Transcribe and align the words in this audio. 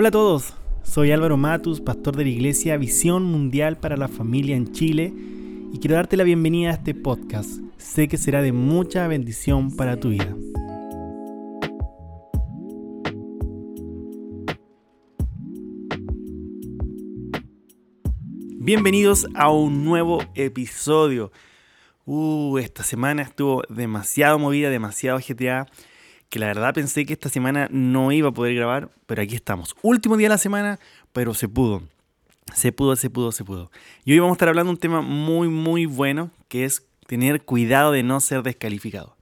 Hola 0.00 0.10
a 0.10 0.12
todos, 0.12 0.54
soy 0.84 1.10
Álvaro 1.10 1.36
Matus, 1.36 1.80
pastor 1.80 2.14
de 2.14 2.22
la 2.22 2.30
iglesia 2.30 2.76
Visión 2.76 3.24
Mundial 3.24 3.78
para 3.78 3.96
la 3.96 4.06
Familia 4.06 4.54
en 4.54 4.70
Chile 4.70 5.12
y 5.72 5.78
quiero 5.80 5.96
darte 5.96 6.16
la 6.16 6.22
bienvenida 6.22 6.70
a 6.70 6.74
este 6.74 6.94
podcast. 6.94 7.58
Sé 7.78 8.06
que 8.06 8.16
será 8.16 8.40
de 8.40 8.52
mucha 8.52 9.08
bendición 9.08 9.74
para 9.74 9.98
tu 9.98 10.10
vida. 10.10 10.36
Bienvenidos 18.54 19.26
a 19.34 19.50
un 19.50 19.84
nuevo 19.84 20.22
episodio. 20.36 21.32
Uh, 22.06 22.58
esta 22.58 22.84
semana 22.84 23.22
estuvo 23.22 23.64
demasiado 23.68 24.38
movida, 24.38 24.70
demasiado 24.70 25.18
ajetreada, 25.18 25.66
que 26.28 26.38
la 26.38 26.46
verdad 26.46 26.74
pensé 26.74 27.06
que 27.06 27.14
esta 27.14 27.28
semana 27.28 27.68
no 27.70 28.12
iba 28.12 28.28
a 28.28 28.32
poder 28.32 28.54
grabar, 28.54 28.90
pero 29.06 29.22
aquí 29.22 29.34
estamos. 29.34 29.74
Último 29.82 30.16
día 30.16 30.26
de 30.26 30.34
la 30.34 30.38
semana, 30.38 30.78
pero 31.12 31.34
se 31.34 31.48
pudo. 31.48 31.82
Se 32.54 32.72
pudo, 32.72 32.96
se 32.96 33.10
pudo, 33.10 33.32
se 33.32 33.44
pudo. 33.44 33.70
Y 34.04 34.12
hoy 34.12 34.18
vamos 34.20 34.34
a 34.34 34.36
estar 34.36 34.48
hablando 34.48 34.70
de 34.70 34.74
un 34.74 34.80
tema 34.80 35.00
muy, 35.00 35.48
muy 35.48 35.86
bueno, 35.86 36.30
que 36.48 36.64
es 36.64 36.86
tener 37.06 37.42
cuidado 37.42 37.92
de 37.92 38.02
no 38.02 38.20
ser 38.20 38.42
descalificado. 38.42 39.16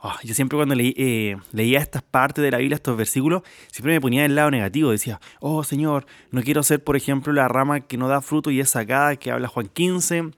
Oh, 0.00 0.14
yo 0.22 0.32
siempre 0.32 0.56
cuando 0.56 0.76
eh, 0.78 1.36
leía 1.52 1.80
estas 1.80 2.02
partes 2.02 2.42
de 2.42 2.52
la 2.52 2.58
Biblia, 2.58 2.76
estos 2.76 2.96
versículos, 2.96 3.42
siempre 3.66 3.92
me 3.92 4.00
ponía 4.00 4.22
del 4.22 4.36
lado 4.36 4.50
negativo. 4.50 4.92
Decía, 4.92 5.20
oh 5.40 5.64
Señor, 5.64 6.06
no 6.30 6.42
quiero 6.42 6.62
ser, 6.62 6.84
por 6.84 6.96
ejemplo, 6.96 7.32
la 7.32 7.48
rama 7.48 7.80
que 7.80 7.96
no 7.96 8.06
da 8.06 8.20
fruto 8.20 8.50
y 8.50 8.60
es 8.60 8.70
sacada, 8.70 9.16
que 9.16 9.32
habla 9.32 9.48
Juan 9.48 9.66
15. 9.66 10.30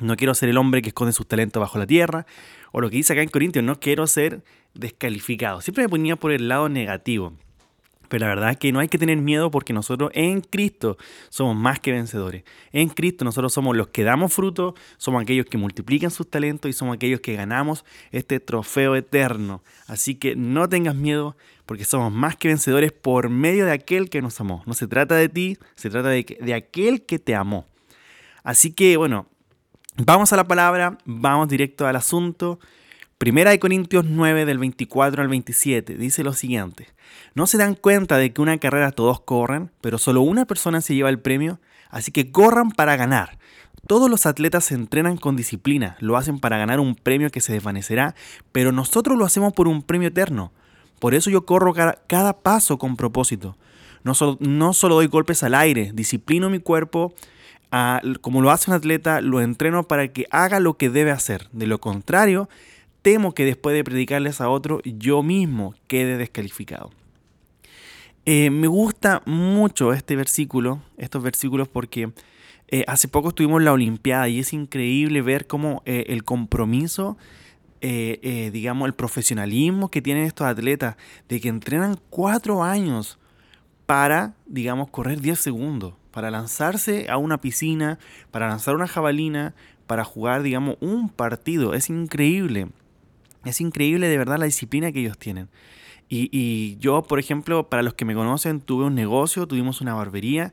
No 0.00 0.16
quiero 0.16 0.34
ser 0.34 0.48
el 0.48 0.56
hombre 0.56 0.82
que 0.82 0.88
esconde 0.88 1.12
sus 1.12 1.26
talentos 1.26 1.60
bajo 1.60 1.78
la 1.78 1.86
tierra. 1.86 2.26
O 2.72 2.80
lo 2.80 2.90
que 2.90 2.96
dice 2.96 3.12
acá 3.12 3.22
en 3.22 3.28
Corintios, 3.28 3.64
no 3.64 3.78
quiero 3.78 4.06
ser 4.06 4.42
descalificado. 4.74 5.60
Siempre 5.60 5.84
me 5.84 5.88
ponía 5.88 6.16
por 6.16 6.32
el 6.32 6.48
lado 6.48 6.68
negativo. 6.68 7.34
Pero 8.08 8.26
la 8.26 8.34
verdad 8.34 8.50
es 8.50 8.56
que 8.58 8.70
no 8.70 8.80
hay 8.80 8.88
que 8.88 8.98
tener 8.98 9.16
miedo 9.16 9.50
porque 9.50 9.72
nosotros 9.72 10.10
en 10.14 10.40
Cristo 10.40 10.96
somos 11.30 11.56
más 11.56 11.80
que 11.80 11.92
vencedores. 11.92 12.44
En 12.72 12.88
Cristo 12.88 13.24
nosotros 13.24 13.52
somos 13.52 13.76
los 13.76 13.88
que 13.88 14.04
damos 14.04 14.32
fruto, 14.32 14.74
somos 14.98 15.22
aquellos 15.22 15.46
que 15.46 15.58
multiplican 15.58 16.10
sus 16.10 16.28
talentos 16.28 16.68
y 16.68 16.72
somos 16.72 16.94
aquellos 16.94 17.20
que 17.20 17.34
ganamos 17.34 17.84
este 18.12 18.40
trofeo 18.40 18.94
eterno. 18.94 19.62
Así 19.86 20.16
que 20.16 20.36
no 20.36 20.68
tengas 20.68 20.94
miedo 20.94 21.36
porque 21.66 21.84
somos 21.84 22.12
más 22.12 22.36
que 22.36 22.48
vencedores 22.48 22.92
por 22.92 23.30
medio 23.30 23.64
de 23.64 23.72
aquel 23.72 24.10
que 24.10 24.22
nos 24.22 24.40
amó. 24.40 24.62
No 24.66 24.74
se 24.74 24.86
trata 24.86 25.16
de 25.16 25.28
ti, 25.28 25.58
se 25.74 25.90
trata 25.90 26.10
de, 26.10 26.38
de 26.40 26.54
aquel 26.54 27.06
que 27.06 27.18
te 27.18 27.34
amó. 27.34 27.66
Así 28.42 28.72
que 28.72 28.96
bueno, 28.96 29.28
vamos 29.96 30.32
a 30.32 30.36
la 30.36 30.44
palabra, 30.44 30.98
vamos 31.04 31.48
directo 31.48 31.86
al 31.86 31.96
asunto. 31.96 32.58
Primera 33.18 33.50
de 33.50 33.58
Corintios 33.58 34.04
9 34.04 34.44
del 34.44 34.58
24 34.58 35.22
al 35.22 35.28
27 35.28 35.96
dice 35.96 36.24
lo 36.24 36.32
siguiente. 36.32 36.88
¿No 37.34 37.46
se 37.46 37.58
dan 37.58 37.74
cuenta 37.74 38.16
de 38.16 38.32
que 38.32 38.42
una 38.42 38.58
carrera 38.58 38.90
todos 38.90 39.20
corren, 39.20 39.70
pero 39.80 39.98
solo 39.98 40.22
una 40.22 40.44
persona 40.44 40.80
se 40.80 40.94
lleva 40.94 41.10
el 41.10 41.20
premio? 41.20 41.60
Así 41.90 42.10
que 42.10 42.32
corran 42.32 42.70
para 42.70 42.96
ganar. 42.96 43.38
Todos 43.86 44.10
los 44.10 44.26
atletas 44.26 44.64
se 44.64 44.74
entrenan 44.74 45.16
con 45.16 45.36
disciplina, 45.36 45.96
lo 46.00 46.16
hacen 46.16 46.38
para 46.38 46.56
ganar 46.56 46.80
un 46.80 46.94
premio 46.94 47.30
que 47.30 47.40
se 47.40 47.52
desvanecerá, 47.52 48.14
pero 48.50 48.72
nosotros 48.72 49.18
lo 49.18 49.26
hacemos 49.26 49.52
por 49.52 49.68
un 49.68 49.82
premio 49.82 50.08
eterno. 50.08 50.52
Por 50.98 51.14
eso 51.14 51.28
yo 51.28 51.44
corro 51.44 51.74
cada, 51.74 52.42
paso 52.42 52.78
con 52.78 52.96
propósito. 52.96 53.56
No 54.04 54.14
solo, 54.14 54.38
no 54.40 54.72
solo 54.72 54.96
doy 54.96 55.06
golpes 55.06 55.42
al 55.42 55.54
aire, 55.54 55.92
disciplino 55.94 56.50
mi 56.50 56.60
cuerpo, 56.60 57.14
como 58.20 58.40
lo 58.40 58.50
hace 58.50 58.70
un 58.70 58.76
atleta, 58.76 59.20
lo 59.20 59.40
entreno 59.40 59.88
para 59.88 60.08
que 60.08 60.26
haga 60.30 60.60
lo 60.60 60.76
que 60.76 60.90
debe 60.90 61.10
hacer. 61.10 61.48
De 61.52 61.66
lo 61.66 61.80
contrario, 61.80 62.48
temo 63.02 63.34
que 63.34 63.44
después 63.44 63.74
de 63.74 63.84
predicarles 63.84 64.40
a 64.40 64.48
otro, 64.48 64.80
yo 64.84 65.22
mismo 65.22 65.74
quede 65.88 66.16
descalificado. 66.16 66.90
Eh, 68.26 68.50
me 68.50 68.68
gusta 68.68 69.22
mucho 69.26 69.92
este 69.92 70.16
versículo, 70.16 70.80
estos 70.96 71.22
versículos, 71.22 71.68
porque 71.68 72.12
eh, 72.68 72.84
hace 72.86 73.08
poco 73.08 73.28
estuvimos 73.28 73.60
en 73.60 73.66
la 73.66 73.72
Olimpiada 73.72 74.28
y 74.28 74.38
es 74.38 74.52
increíble 74.52 75.20
ver 75.20 75.46
cómo 75.46 75.82
eh, 75.84 76.04
el 76.08 76.24
compromiso, 76.24 77.16
digamos, 77.82 78.86
el 78.86 78.94
profesionalismo 78.94 79.90
que 79.90 80.00
tienen 80.00 80.24
estos 80.24 80.46
atletas, 80.46 80.96
de 81.28 81.38
que 81.38 81.50
entrenan 81.50 81.98
cuatro 82.08 82.62
años 82.62 83.18
para, 83.86 84.34
digamos, 84.46 84.90
correr 84.90 85.20
10 85.20 85.38
segundos, 85.38 85.94
para 86.10 86.30
lanzarse 86.30 87.08
a 87.10 87.16
una 87.16 87.40
piscina, 87.40 87.98
para 88.30 88.48
lanzar 88.48 88.74
una 88.74 88.86
jabalina, 88.86 89.54
para 89.86 90.04
jugar, 90.04 90.42
digamos, 90.42 90.76
un 90.80 91.08
partido. 91.08 91.74
Es 91.74 91.90
increíble. 91.90 92.68
Es 93.44 93.60
increíble 93.60 94.08
de 94.08 94.18
verdad 94.18 94.38
la 94.38 94.46
disciplina 94.46 94.92
que 94.92 95.00
ellos 95.00 95.18
tienen. 95.18 95.48
Y, 96.08 96.76
yo, 96.78 97.02
por 97.02 97.18
ejemplo, 97.18 97.68
para 97.68 97.82
los 97.82 97.94
que 97.94 98.04
me 98.04 98.14
conocen, 98.14 98.60
tuve 98.60 98.84
un 98.84 98.94
negocio, 98.94 99.48
tuvimos 99.48 99.80
una 99.80 99.94
barbería 99.94 100.52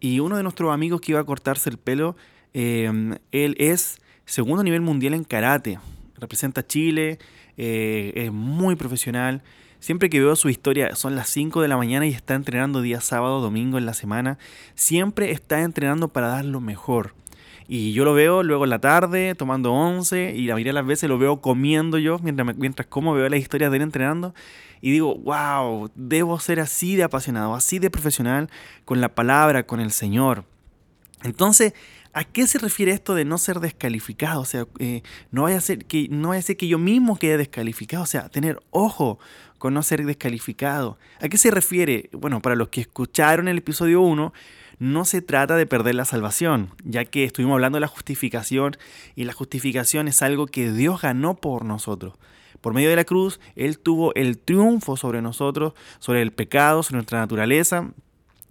y 0.00 0.18
uno 0.18 0.36
de 0.36 0.42
nuestros 0.42 0.72
amigos 0.72 1.00
que 1.00 1.12
iba 1.12 1.20
a 1.20 1.24
cortarse 1.24 1.70
el 1.70 1.78
pelo, 1.78 2.16
em, 2.54 3.16
él 3.30 3.54
es 3.58 4.00
segundo 4.24 4.64
nivel 4.64 4.80
mundial 4.80 5.14
en 5.14 5.22
karate, 5.22 5.78
representa 6.18 6.66
Chile, 6.66 7.18
eh, 7.56 8.12
es 8.16 8.32
muy 8.32 8.74
profesional. 8.74 9.42
Siempre 9.80 10.10
que 10.10 10.20
veo 10.20 10.36
su 10.36 10.48
historia, 10.48 10.96
son 10.96 11.14
las 11.14 11.28
5 11.28 11.60
de 11.60 11.68
la 11.68 11.76
mañana 11.76 12.06
y 12.06 12.10
está 12.10 12.34
entrenando 12.34 12.80
día 12.80 13.00
sábado, 13.00 13.40
domingo 13.40 13.78
en 13.78 13.86
la 13.86 13.94
semana. 13.94 14.38
Siempre 14.74 15.30
está 15.30 15.62
entrenando 15.62 16.08
para 16.08 16.28
dar 16.28 16.44
lo 16.44 16.60
mejor. 16.60 17.14
Y 17.68 17.92
yo 17.92 18.04
lo 18.04 18.14
veo 18.14 18.42
luego 18.42 18.64
en 18.64 18.70
la 18.70 18.78
tarde 18.78 19.34
tomando 19.34 19.72
once 19.72 20.32
y 20.34 20.46
la 20.46 20.54
mayoría 20.54 20.70
de 20.70 20.80
las 20.80 20.86
veces 20.86 21.08
lo 21.08 21.18
veo 21.18 21.40
comiendo 21.40 21.98
yo 21.98 22.18
mientras, 22.20 22.56
mientras 22.56 22.86
como 22.86 23.12
veo 23.12 23.28
las 23.28 23.40
historias 23.40 23.70
de 23.70 23.78
él 23.78 23.82
entrenando 23.82 24.34
y 24.80 24.92
digo, 24.92 25.16
wow, 25.16 25.90
debo 25.96 26.38
ser 26.38 26.60
así 26.60 26.94
de 26.96 27.02
apasionado, 27.02 27.54
así 27.54 27.78
de 27.78 27.90
profesional 27.90 28.50
con 28.84 29.00
la 29.00 29.14
palabra, 29.14 29.66
con 29.66 29.80
el 29.80 29.90
Señor. 29.90 30.44
Entonces, 31.24 31.74
¿a 32.16 32.24
qué 32.24 32.46
se 32.46 32.58
refiere 32.58 32.92
esto 32.92 33.14
de 33.14 33.26
no 33.26 33.36
ser 33.36 33.60
descalificado? 33.60 34.40
O 34.40 34.46
sea, 34.46 34.66
eh, 34.78 35.02
no, 35.30 35.42
vaya 35.42 35.58
a 35.58 35.60
ser 35.60 35.84
que, 35.84 36.08
no 36.08 36.30
vaya 36.30 36.38
a 36.38 36.42
ser 36.42 36.56
que 36.56 36.66
yo 36.66 36.78
mismo 36.78 37.18
quede 37.18 37.36
descalificado, 37.36 38.04
o 38.04 38.06
sea, 38.06 38.30
tener 38.30 38.58
ojo 38.70 39.18
con 39.58 39.74
no 39.74 39.82
ser 39.82 40.02
descalificado. 40.06 40.98
¿A 41.20 41.28
qué 41.28 41.36
se 41.36 41.50
refiere? 41.50 42.08
Bueno, 42.12 42.40
para 42.40 42.56
los 42.56 42.68
que 42.68 42.80
escucharon 42.80 43.48
el 43.48 43.58
episodio 43.58 44.00
1, 44.00 44.32
no 44.78 45.04
se 45.04 45.20
trata 45.20 45.56
de 45.56 45.66
perder 45.66 45.94
la 45.94 46.06
salvación, 46.06 46.70
ya 46.84 47.04
que 47.04 47.24
estuvimos 47.24 47.52
hablando 47.52 47.76
de 47.76 47.80
la 47.80 47.86
justificación 47.86 48.78
y 49.14 49.24
la 49.24 49.34
justificación 49.34 50.08
es 50.08 50.22
algo 50.22 50.46
que 50.46 50.72
Dios 50.72 51.02
ganó 51.02 51.34
por 51.34 51.66
nosotros. 51.66 52.14
Por 52.62 52.72
medio 52.72 52.88
de 52.88 52.96
la 52.96 53.04
cruz, 53.04 53.40
Él 53.56 53.78
tuvo 53.78 54.14
el 54.14 54.38
triunfo 54.38 54.96
sobre 54.96 55.20
nosotros, 55.20 55.74
sobre 55.98 56.22
el 56.22 56.32
pecado, 56.32 56.82
sobre 56.82 56.96
nuestra 56.96 57.18
naturaleza, 57.18 57.90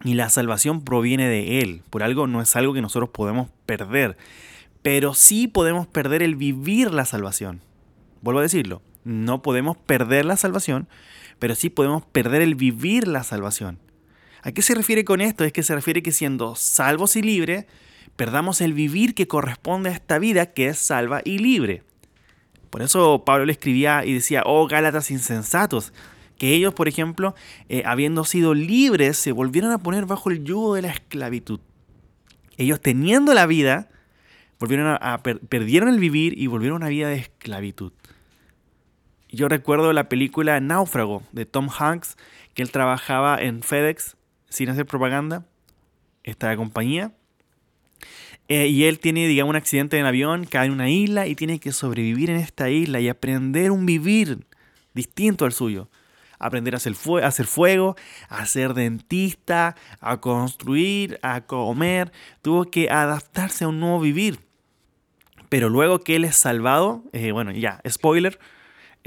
y 0.03 0.13
la 0.13 0.29
salvación 0.29 0.83
proviene 0.83 1.28
de 1.28 1.59
Él. 1.61 1.81
Por 1.89 2.03
algo 2.03 2.28
no 2.28 2.41
es 2.41 2.56
algo 2.56 2.73
que 2.73 2.81
nosotros 2.81 3.09
podemos 3.09 3.50
perder, 3.66 4.17
pero 4.81 5.13
sí 5.13 5.47
podemos 5.47 5.88
perder 5.88 6.22
el 6.22 6.35
vivir 6.35 6.91
la 6.91 7.06
salvación. 7.06 7.61
Vuelvo 8.22 8.39
a 8.39 8.44
decirlo, 8.44 8.81
no 9.03 9.41
podemos 9.41 9.78
perder 9.78 10.25
la 10.25 10.38
salvación, 10.38 10.88
pero 11.39 11.55
sí 11.55 11.69
podemos 11.69 12.03
perder 12.05 12.41
el 12.41 12.55
vivir 12.55 13.07
la 13.07 13.23
salvación. 13.23 13.79
¿A 14.41 14.51
qué 14.51 14.61
se 14.61 14.75
refiere 14.75 15.05
con 15.05 15.22
esto? 15.22 15.44
Es 15.44 15.53
que 15.53 15.63
se 15.63 15.73
refiere 15.73 16.03
que 16.03 16.11
siendo 16.11 16.55
salvos 16.55 17.16
y 17.16 17.22
libres, 17.22 17.66
perdamos 18.16 18.61
el 18.61 18.73
vivir 18.73 19.16
que 19.16 19.28
corresponde 19.28 19.89
a 19.89 19.94
esta 19.94 20.19
vida 20.19 20.53
que 20.53 20.67
es 20.67 20.78
salva 20.78 21.22
y 21.25 21.39
libre. 21.39 21.84
Por 22.69 22.81
eso 22.81 23.23
Pablo 23.25 23.45
le 23.45 23.53
escribía 23.53 24.05
y 24.05 24.13
decía, 24.13 24.44
oh 24.45 24.67
Gálatas 24.67 25.09
insensatos, 25.09 25.94
que 26.38 26.53
ellos, 26.53 26.73
por 26.73 26.88
ejemplo, 26.88 27.35
eh, 27.69 27.84
habiendo 27.85 28.23
sido 28.23 28.53
libres, 28.53 29.18
se 29.18 29.31
volvieron 29.31 29.72
a 29.72 29.78
poner 29.79 30.06
bajo 30.06 30.29
el 30.29 30.44
yugo 30.44 30.75
de 30.75 30.84
la 30.84 30.90
esclavitud. 30.90 31.59
Ellos 32.57 32.81
teniendo 32.81 33.34
la 33.34 33.46
vida, 33.46 33.90
volvieron 34.59 34.97
a, 35.00 35.23
perdieron 35.23 35.90
el 35.90 36.00
vivir 36.00 36.38
y 36.38 36.47
volvieron 36.47 36.81
a 36.81 36.85
una 36.85 36.90
vida 36.90 37.09
de 37.09 37.16
esclavitud. 37.16 37.94
Yo 39.29 39.50
recuerdo 39.50 39.91
la 39.91 40.07
película 40.07 40.59
Náufrago 40.59 41.23
de 41.31 41.46
Tom 41.46 41.69
Hanks, 41.69 42.16
que 42.53 42.62
él 42.62 42.72
trabajaba 42.72 43.41
en 43.41 43.64
FedEx 43.64 44.16
sin 44.49 44.70
hacer 44.70 44.85
propaganda, 44.85 45.46
esta 46.23 46.55
compañía. 46.55 47.11
Eh, 48.47 48.67
y 48.67 48.85
él 48.85 48.99
tiene, 48.99 49.28
digamos, 49.28 49.49
un 49.49 49.55
accidente 49.55 49.97
en 49.97 50.05
avión, 50.05 50.46
cae 50.46 50.67
en 50.67 50.72
una 50.72 50.90
isla 50.90 51.28
y 51.28 51.35
tiene 51.35 51.59
que 51.59 51.72
sobrevivir 51.72 52.29
en 52.29 52.38
esta 52.38 52.70
isla 52.70 52.99
y 52.99 53.09
aprender 53.09 53.72
un 53.72 53.85
vivir 53.85 54.46
distinto 54.93 55.46
al 55.46 55.52
suyo. 55.52 55.90
Aprender 56.40 56.73
a 56.73 56.78
hacer, 56.78 56.96
hacer 57.23 57.46
fuego, 57.46 57.96
a 58.29 58.46
ser 58.46 58.73
dentista, 58.73 59.76
a 59.99 60.22
construir, 60.22 61.20
a 61.22 61.41
comer. 61.41 62.11
Tuvo 62.41 62.66
que 62.66 62.90
adaptarse 62.90 63.64
a 63.64 63.67
un 63.67 63.79
nuevo 63.79 63.99
vivir. 63.99 64.40
Pero 65.49 65.70
luego 65.70 65.99
que 65.99 66.16
él 66.16 66.26
es 66.26 66.35
salvado, 66.35 67.03
eh, 67.14 67.32
bueno, 67.32 67.52
ya, 67.52 67.82
spoiler, 67.87 68.40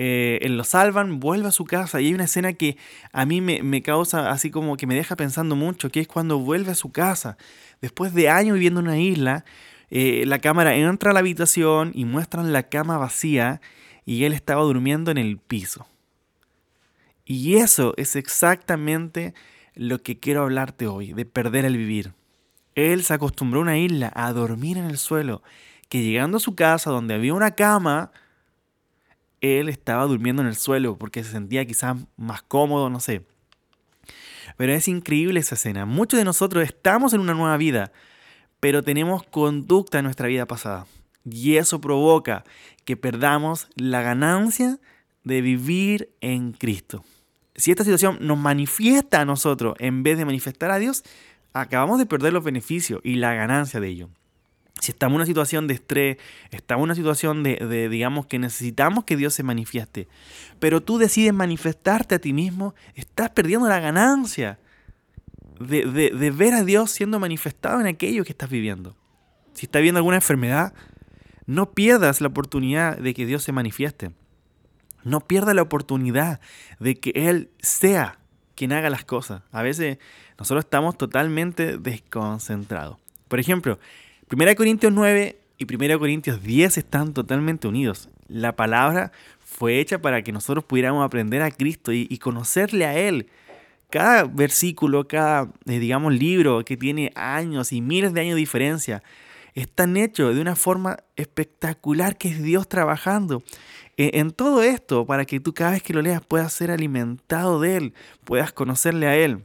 eh, 0.00 0.46
lo 0.48 0.62
salvan, 0.62 1.18
vuelve 1.18 1.48
a 1.48 1.50
su 1.50 1.64
casa 1.64 2.00
y 2.00 2.06
hay 2.06 2.14
una 2.14 2.24
escena 2.24 2.52
que 2.52 2.76
a 3.12 3.26
mí 3.26 3.40
me, 3.40 3.82
causa 3.82 4.30
así 4.30 4.48
como 4.48 4.76
que 4.76 4.86
me 4.86 4.94
deja 4.94 5.16
pensando 5.16 5.56
mucho, 5.56 5.90
que 5.90 5.98
es 5.98 6.06
cuando 6.06 6.38
vuelve 6.38 6.70
a 6.70 6.76
su 6.76 6.92
casa, 6.92 7.36
después 7.80 8.14
de 8.14 8.28
años 8.28 8.54
viviendo 8.54 8.78
en 8.78 8.86
una 8.86 8.98
isla, 8.98 9.44
eh, 9.90 10.22
la 10.26 10.38
cámara 10.38 10.76
entra 10.76 11.10
a 11.10 11.14
la 11.14 11.20
habitación 11.20 11.90
y 11.94 12.04
muestran 12.04 12.52
la 12.52 12.62
cama 12.64 12.96
vacía 12.96 13.60
y 14.04 14.22
él 14.22 14.34
estaba 14.34 14.62
durmiendo 14.62 15.10
en 15.10 15.18
el 15.18 15.38
piso. 15.38 15.88
Y 17.30 17.56
eso 17.56 17.92
es 17.98 18.16
exactamente 18.16 19.34
lo 19.74 20.02
que 20.02 20.18
quiero 20.18 20.44
hablarte 20.44 20.86
hoy, 20.86 21.12
de 21.12 21.26
perder 21.26 21.66
el 21.66 21.76
vivir. 21.76 22.14
Él 22.74 23.04
se 23.04 23.12
acostumbró 23.12 23.60
a 23.60 23.64
una 23.64 23.76
isla 23.76 24.10
a 24.14 24.32
dormir 24.32 24.78
en 24.78 24.86
el 24.86 24.96
suelo, 24.96 25.42
que 25.90 26.02
llegando 26.02 26.38
a 26.38 26.40
su 26.40 26.54
casa 26.54 26.90
donde 26.90 27.12
había 27.12 27.34
una 27.34 27.50
cama, 27.50 28.12
él 29.42 29.68
estaba 29.68 30.06
durmiendo 30.06 30.40
en 30.40 30.48
el 30.48 30.56
suelo 30.56 30.96
porque 30.96 31.22
se 31.22 31.32
sentía 31.32 31.66
quizás 31.66 31.98
más 32.16 32.40
cómodo, 32.40 32.88
no 32.88 32.98
sé. 32.98 33.26
Pero 34.56 34.72
es 34.72 34.88
increíble 34.88 35.40
esa 35.40 35.54
escena. 35.54 35.84
Muchos 35.84 36.16
de 36.16 36.24
nosotros 36.24 36.64
estamos 36.64 37.12
en 37.12 37.20
una 37.20 37.34
nueva 37.34 37.58
vida, 37.58 37.92
pero 38.58 38.82
tenemos 38.82 39.22
conducta 39.22 39.98
en 39.98 40.04
nuestra 40.04 40.28
vida 40.28 40.46
pasada. 40.46 40.86
Y 41.30 41.56
eso 41.56 41.78
provoca 41.78 42.44
que 42.86 42.96
perdamos 42.96 43.68
la 43.76 44.00
ganancia 44.00 44.78
de 45.24 45.42
vivir 45.42 46.08
en 46.22 46.52
Cristo. 46.52 47.04
Si 47.58 47.72
esta 47.72 47.82
situación 47.82 48.18
nos 48.20 48.38
manifiesta 48.38 49.20
a 49.20 49.24
nosotros 49.24 49.74
en 49.80 50.04
vez 50.04 50.16
de 50.16 50.24
manifestar 50.24 50.70
a 50.70 50.78
Dios, 50.78 51.02
acabamos 51.52 51.98
de 51.98 52.06
perder 52.06 52.32
los 52.32 52.44
beneficios 52.44 53.00
y 53.02 53.16
la 53.16 53.34
ganancia 53.34 53.80
de 53.80 53.88
ello. 53.88 54.08
Si 54.80 54.92
estamos 54.92 55.14
en 55.14 55.16
una 55.16 55.26
situación 55.26 55.66
de 55.66 55.74
estrés, 55.74 56.18
estamos 56.52 56.82
en 56.82 56.84
una 56.84 56.94
situación 56.94 57.42
de, 57.42 57.88
digamos, 57.88 58.26
que 58.26 58.38
necesitamos 58.38 59.02
que 59.02 59.16
Dios 59.16 59.34
se 59.34 59.42
manifieste, 59.42 60.06
pero 60.60 60.80
tú 60.80 60.98
decides 60.98 61.34
manifestarte 61.34 62.14
a 62.14 62.20
ti 62.20 62.32
mismo, 62.32 62.76
estás 62.94 63.30
perdiendo 63.30 63.68
la 63.68 63.80
ganancia 63.80 64.60
de, 65.58 65.84
de 65.84 66.30
ver 66.30 66.54
a 66.54 66.62
Dios 66.62 66.92
siendo 66.92 67.18
manifestado 67.18 67.80
en 67.80 67.88
aquello 67.88 68.22
que 68.22 68.30
estás 68.30 68.50
viviendo. 68.50 68.96
Si 69.52 69.66
estás 69.66 69.82
viendo 69.82 69.98
alguna 69.98 70.18
enfermedad, 70.18 70.74
no 71.46 71.72
pierdas 71.72 72.20
la 72.20 72.28
oportunidad 72.28 72.98
de 72.98 73.14
que 73.14 73.26
Dios 73.26 73.42
se 73.42 73.50
manifieste. 73.50 74.12
No 75.04 75.20
pierdas 75.20 75.54
la 75.54 75.62
oportunidad 75.62 76.40
de 76.80 76.96
que 76.96 77.12
Él 77.14 77.50
sea 77.60 78.18
quien 78.54 78.72
haga 78.72 78.90
las 78.90 79.04
cosas. 79.04 79.42
A 79.52 79.62
veces 79.62 79.98
nosotros 80.38 80.64
estamos 80.64 80.98
totalmente 80.98 81.78
desconcentrados. 81.78 82.98
Por 83.28 83.38
ejemplo, 83.40 83.78
1 84.30 84.54
Corintios 84.56 84.92
9 84.92 85.38
y 85.58 85.74
1 85.74 85.98
Corintios 85.98 86.42
10 86.42 86.78
están 86.78 87.14
totalmente 87.14 87.68
unidos. 87.68 88.08
La 88.28 88.56
palabra 88.56 89.12
fue 89.38 89.80
hecha 89.80 90.00
para 90.00 90.22
que 90.22 90.32
nosotros 90.32 90.64
pudiéramos 90.64 91.04
aprender 91.04 91.42
a 91.42 91.50
Cristo 91.50 91.92
y, 91.92 92.18
conocerle 92.18 92.84
a 92.84 92.98
Él. 92.98 93.28
Cada 93.90 94.24
versículo, 94.24 95.08
cada, 95.08 95.50
eh, 95.66 95.78
digamos, 95.78 96.12
libro 96.12 96.64
que 96.64 96.76
tiene 96.76 97.10
años 97.14 97.72
y 97.72 97.80
miles 97.80 98.12
de 98.12 98.20
años 98.20 98.34
de 98.34 98.40
diferencia, 98.40 99.02
están 99.60 99.96
hechos 99.96 100.34
de 100.34 100.40
una 100.40 100.56
forma 100.56 100.98
espectacular 101.16 102.16
que 102.16 102.28
es 102.28 102.42
Dios 102.42 102.68
trabajando 102.68 103.42
en 103.96 104.30
todo 104.30 104.62
esto 104.62 105.06
para 105.06 105.24
que 105.24 105.40
tú 105.40 105.52
cada 105.52 105.72
vez 105.72 105.82
que 105.82 105.92
lo 105.92 106.02
leas 106.02 106.24
puedas 106.24 106.52
ser 106.52 106.70
alimentado 106.70 107.60
de 107.60 107.76
Él, 107.76 107.94
puedas 108.24 108.52
conocerle 108.52 109.08
a 109.08 109.16
Él. 109.16 109.44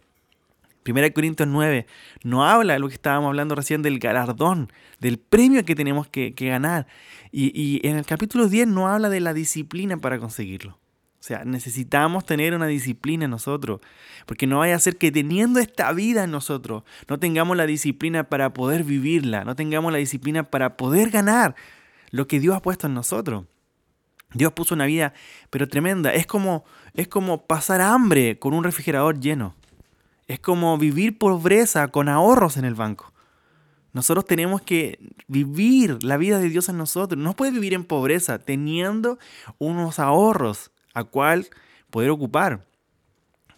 1 0.85 1.13
Corintios 1.13 1.47
9 1.47 1.87
no 2.23 2.45
habla 2.45 2.73
de 2.73 2.79
lo 2.79 2.87
que 2.87 2.93
estábamos 2.93 3.29
hablando 3.29 3.55
recién 3.55 3.81
del 3.81 3.99
galardón, 3.99 4.71
del 4.99 5.17
premio 5.17 5.63
que 5.65 5.75
tenemos 5.75 6.07
que, 6.07 6.33
ganar. 6.37 6.87
Y, 7.31 7.51
y, 7.59 7.87
en 7.87 7.97
el 7.97 8.05
capítulo 8.05 8.47
10 8.47 8.67
no 8.67 8.87
habla 8.87 9.09
de 9.09 9.21
la 9.21 9.33
disciplina 9.33 9.97
para 9.97 10.19
conseguirlo. 10.19 10.77
O 11.23 11.25
sea, 11.25 11.45
necesitamos 11.45 12.25
tener 12.25 12.53
una 12.53 12.67
disciplina 12.67 13.23
en 13.23 13.31
nosotros, 13.31 13.79
porque 14.25 14.45
no 14.45 14.59
vaya 14.59 14.75
a 14.75 14.79
ser 14.79 14.97
que 14.97 15.09
teniendo 15.09 15.61
esta 15.61 15.89
vida 15.93 16.25
en 16.25 16.31
nosotros, 16.31 16.83
no 17.07 17.17
tengamos 17.17 17.55
la 17.55 17.65
disciplina 17.65 18.25
para 18.25 18.53
poder 18.53 18.83
vivirla, 18.83 19.45
no 19.45 19.55
tengamos 19.55 19.93
la 19.93 19.99
disciplina 19.99 20.43
para 20.43 20.75
poder 20.75 21.11
ganar 21.11 21.55
lo 22.11 22.27
que 22.27 22.41
Dios 22.41 22.57
ha 22.57 22.61
puesto 22.61 22.87
en 22.87 22.93
nosotros. 22.93 23.45
Dios 24.33 24.51
puso 24.51 24.75
una 24.75 24.85
vida, 24.85 25.13
pero 25.49 25.69
tremenda. 25.69 26.13
Es 26.13 26.27
como, 26.27 26.65
es 26.93 27.07
como 27.07 27.47
pasar 27.47 27.79
hambre 27.79 28.37
con 28.37 28.53
un 28.53 28.65
refrigerador 28.65 29.17
lleno. 29.17 29.55
Es 30.27 30.41
como 30.41 30.77
vivir 30.77 31.17
pobreza 31.17 31.87
con 31.87 32.09
ahorros 32.09 32.57
en 32.57 32.65
el 32.65 32.75
banco. 32.75 33.13
Nosotros 33.93 34.25
tenemos 34.25 34.61
que 34.61 34.99
vivir 35.29 36.03
la 36.03 36.17
vida 36.17 36.37
de 36.39 36.49
Dios 36.49 36.67
en 36.67 36.77
nosotros. 36.77 37.17
No 37.17 37.33
puedes 37.33 37.53
vivir 37.53 37.73
en 37.73 37.85
pobreza 37.85 38.39
teniendo 38.39 39.19
unos 39.57 39.99
ahorros 39.99 40.72
a 40.93 41.03
cual 41.03 41.47
poder 41.89 42.09
ocupar. 42.09 42.65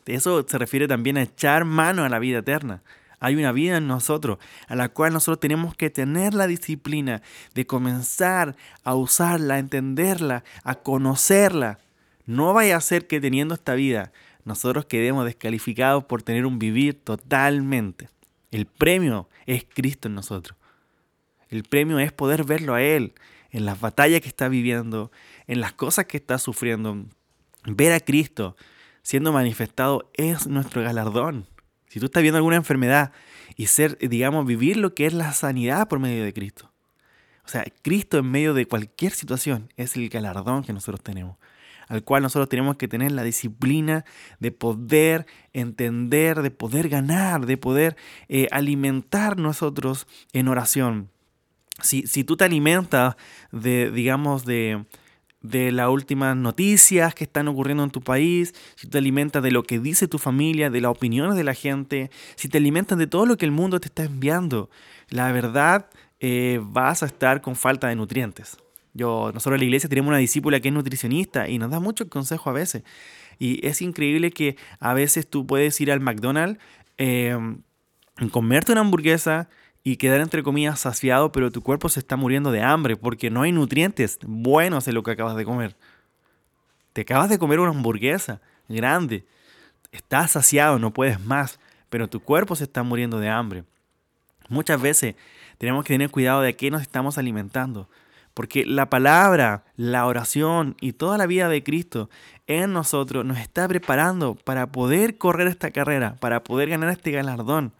Eso 0.06 0.46
se 0.48 0.58
refiere 0.58 0.88
también 0.88 1.18
a 1.18 1.24
echar 1.24 1.66
mano 1.66 2.04
a 2.04 2.10
la 2.10 2.20
vida 2.20 2.40
eterna. 2.40 2.84
Hay 3.20 3.36
una 3.36 3.52
vida 3.52 3.78
en 3.78 3.88
nosotros 3.88 4.38
a 4.68 4.76
la 4.76 4.90
cual 4.90 5.14
nosotros 5.14 5.40
tenemos 5.40 5.76
que 5.76 5.90
tener 5.90 6.34
la 6.34 6.48
disciplina 6.48 7.22
de 7.54 7.66
comenzar 7.66 8.56
a 8.84 8.94
usarla, 8.94 9.56
a 9.56 9.60
entenderla, 9.60 10.44
a 10.64 10.76
conocerla. 10.76 11.80
No 12.26 12.54
vaya 12.54 12.78
a 12.78 12.82
ser 12.82 13.08
que 13.08 13.22
teniendo 13.22 13.56
esta 13.56 13.74
vida 13.74 14.12
nosotros 14.44 14.86
quedemos 14.86 15.26
descalificados 15.26 16.04
por 16.04 16.22
tener 16.22 16.46
un 16.46 16.60
vivir 16.60 16.94
totalmente. 17.04 18.10
El 18.52 18.68
premio 18.68 19.28
es 19.48 19.66
Cristo 19.66 20.08
en 20.08 20.16
nosotros. 20.16 20.58
El 21.50 21.64
premio 21.64 22.00
es 22.00 22.12
poder 22.12 22.44
verlo 22.44 22.76
a 22.76 22.82
Él 22.82 23.14
en 23.50 23.66
las 23.66 23.80
batallas 23.80 24.22
que 24.22 24.28
está 24.28 24.50
viviendo, 24.50 25.12
en 25.48 25.62
las 25.62 25.74
cosas 25.74 26.06
que 26.06 26.18
está 26.18 26.38
sufriendo, 26.38 27.06
ver 27.66 27.94
a 27.94 28.00
Cristo 28.00 28.56
siendo 29.02 29.32
manifestado 29.32 30.10
es 30.16 30.48
nuestro 30.48 30.82
galardón. 30.82 31.46
Si 31.88 32.00
tú 32.00 32.08
estás 32.08 32.24
viendo 32.24 32.38
alguna 32.38 32.56
enfermedad 32.56 33.12
y 33.56 33.68
ser, 33.68 33.98
digamos, 34.00 34.46
vivir 34.46 34.78
lo 34.78 34.94
que 34.94 35.06
es 35.06 35.14
la 35.14 35.32
sanidad 35.34 35.88
por 35.88 36.00
medio 36.00 36.24
de 36.24 36.34
Cristo. 36.34 36.72
O 37.46 37.48
sea, 37.48 37.64
Cristo 37.84 38.18
en 38.18 38.32
medio 38.32 38.54
de 38.54 38.66
cualquier 38.66 39.12
situación 39.12 39.72
es 39.78 39.96
el 39.96 40.10
galardón 40.10 40.64
que 40.64 40.74
nosotros 40.74 41.04
tenemos, 41.04 41.38
al 41.88 42.04
cual 42.04 42.24
nosotros 42.24 42.50
tenemos 42.50 42.78
que 42.78 42.88
tener 42.88 43.12
la 43.12 43.24
disciplina 43.24 44.04
de 44.40 44.52
poder 44.52 45.28
entender, 45.54 46.42
de 46.42 46.50
poder 46.50 46.90
ganar, 46.90 47.46
de 47.46 47.58
poder 47.58 47.96
eh, 48.28 48.48
alimentar 48.52 49.38
nosotros 49.38 50.08
en 50.34 50.48
oración. 50.48 51.12
Si, 51.82 52.08
si 52.08 52.24
tú 52.24 52.38
te 52.38 52.46
alimentas 52.46 53.16
de, 53.52 53.92
digamos, 53.92 54.46
de, 54.46 54.86
de 55.50 55.72
las 55.72 55.90
últimas 55.90 56.36
noticias 56.36 57.14
que 57.16 57.24
están 57.24 57.48
ocurriendo 57.48 57.84
en 57.84 57.92
tu 57.92 58.02
país, 58.02 58.54
si 58.76 58.88
te 58.88 58.98
alimentas 58.98 59.42
de 59.44 59.52
lo 59.52 59.64
que 59.64 59.80
dice 59.80 60.08
tu 60.08 60.18
familia, 60.18 60.70
de 60.70 60.82
las 60.82 60.92
opiniones 60.92 61.36
de 61.36 61.44
la 61.44 61.54
gente, 61.54 62.10
si 62.36 62.50
te 62.50 62.58
alimentas 62.58 62.98
de 62.98 63.08
todo 63.08 63.26
lo 63.26 63.38
que 63.38 63.46
el 63.46 63.52
mundo 63.52 63.80
te 63.80 63.88
está 63.88 64.04
enviando, 64.04 64.70
la 65.10 65.32
verdad 65.32 65.88
eh, 66.20 66.60
vas 66.62 67.04
a 67.04 67.06
estar 67.06 67.42
con 67.42 67.56
falta 67.56 67.88
de 67.88 67.96
nutrientes. 67.96 68.58
Yo, 68.94 69.32
nosotros 69.34 69.56
en 69.56 69.60
la 69.60 69.66
iglesia 69.66 69.90
tenemos 69.90 70.10
una 70.10 70.18
discípula 70.18 70.60
que 70.60 70.70
es 70.70 70.74
nutricionista 70.74 71.50
y 71.50 71.58
nos 71.58 71.70
da 71.70 71.80
muchos 71.80 72.08
consejos 72.08 72.48
a 72.48 72.54
veces. 72.54 72.84
Y 73.38 73.66
es 73.68 73.82
increíble 73.82 74.32
que 74.32 74.56
a 74.80 74.94
veces 74.94 75.28
tú 75.30 75.46
puedes 75.46 75.80
ir 75.82 75.92
al 75.92 76.00
McDonald's, 76.00 76.60
eh, 76.98 77.38
comerte 78.32 78.72
una 78.72 78.82
hamburguesa, 78.82 79.50
y 79.88 79.98
quedar 79.98 80.20
entre 80.20 80.42
comillas 80.42 80.80
saciado, 80.80 81.32
pero 81.32 81.52
tu 81.52 81.62
cuerpo 81.62 81.90
se 81.90 82.00
está 82.00 82.16
muriendo 82.16 82.52
de 82.52 82.64
hambre 82.64 82.98
porque 82.98 83.30
no 83.30 83.44
hay 83.44 83.52
nutrientes 83.52 84.18
buenos 84.26 84.88
en 84.88 84.96
lo 84.96 85.04
que 85.04 85.12
acabas 85.12 85.36
de 85.36 85.46
comer. 85.46 85.76
Te 86.92 87.02
acabas 87.02 87.30
de 87.30 87.38
comer 87.38 87.60
una 87.60 87.70
hamburguesa 87.70 88.42
grande, 88.68 89.26
estás 89.92 90.32
saciado, 90.32 90.80
no 90.80 90.92
puedes 90.92 91.20
más, 91.24 91.60
pero 91.92 92.10
tu 92.10 92.20
cuerpo 92.20 92.56
se 92.56 92.64
está 92.64 92.82
muriendo 92.82 93.20
de 93.20 93.30
hambre. 93.30 93.64
Muchas 94.50 94.82
veces 94.82 95.14
tenemos 95.60 95.86
que 95.86 95.94
tener 95.94 96.10
cuidado 96.10 96.42
de 96.42 96.56
qué 96.56 96.72
nos 96.72 96.82
estamos 96.82 97.20
alimentando, 97.20 97.88
porque 98.34 98.66
la 98.66 98.90
palabra, 98.90 99.66
la 99.76 100.08
oración 100.08 100.76
y 100.82 100.94
toda 100.94 101.20
la 101.20 101.28
vida 101.28 101.48
de 101.48 101.64
Cristo 101.64 102.10
en 102.48 102.74
nosotros 102.74 103.24
nos 103.24 103.38
está 103.38 103.68
preparando 103.68 104.34
para 104.34 104.72
poder 104.72 105.20
correr 105.20 105.46
esta 105.46 105.70
carrera, 105.70 106.16
para 106.20 106.44
poder 106.44 106.70
ganar 106.70 106.90
este 106.90 107.12
galardón. 107.12 107.72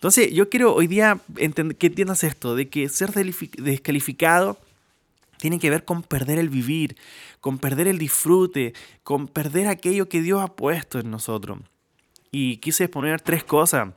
Entonces, 0.00 0.32
yo 0.32 0.48
quiero 0.48 0.74
hoy 0.74 0.86
día 0.86 1.20
que 1.36 1.86
entiendas 1.88 2.24
esto, 2.24 2.56
de 2.56 2.70
que 2.70 2.88
ser 2.88 3.12
descalificado 3.12 4.58
tiene 5.36 5.58
que 5.58 5.68
ver 5.68 5.84
con 5.84 6.02
perder 6.02 6.38
el 6.38 6.48
vivir, 6.48 6.96
con 7.42 7.58
perder 7.58 7.86
el 7.86 7.98
disfrute, 7.98 8.72
con 9.02 9.28
perder 9.28 9.66
aquello 9.66 10.08
que 10.08 10.22
Dios 10.22 10.40
ha 10.40 10.56
puesto 10.56 11.00
en 11.00 11.10
nosotros. 11.10 11.58
Y 12.32 12.56
quise 12.56 12.84
exponer 12.84 13.20
tres 13.20 13.44
cosas 13.44 13.92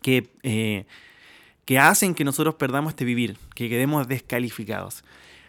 que, 0.00 0.30
eh, 0.44 0.86
que 1.66 1.78
hacen 1.78 2.14
que 2.14 2.24
nosotros 2.24 2.54
perdamos 2.54 2.92
este 2.92 3.04
vivir, 3.04 3.36
que 3.54 3.68
quedemos 3.68 4.08
descalificados. 4.08 5.04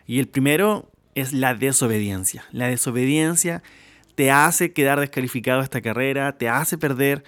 Y 0.06 0.20
el 0.20 0.28
primero 0.28 0.92
es 1.16 1.32
la 1.32 1.56
desobediencia. 1.56 2.44
La 2.52 2.68
desobediencia 2.68 3.64
te 4.16 4.30
hace 4.30 4.74
quedar 4.74 5.00
descalificado 5.00 5.62
esta 5.62 5.80
carrera, 5.80 6.38
te 6.38 6.50
hace 6.50 6.78
perder 6.78 7.24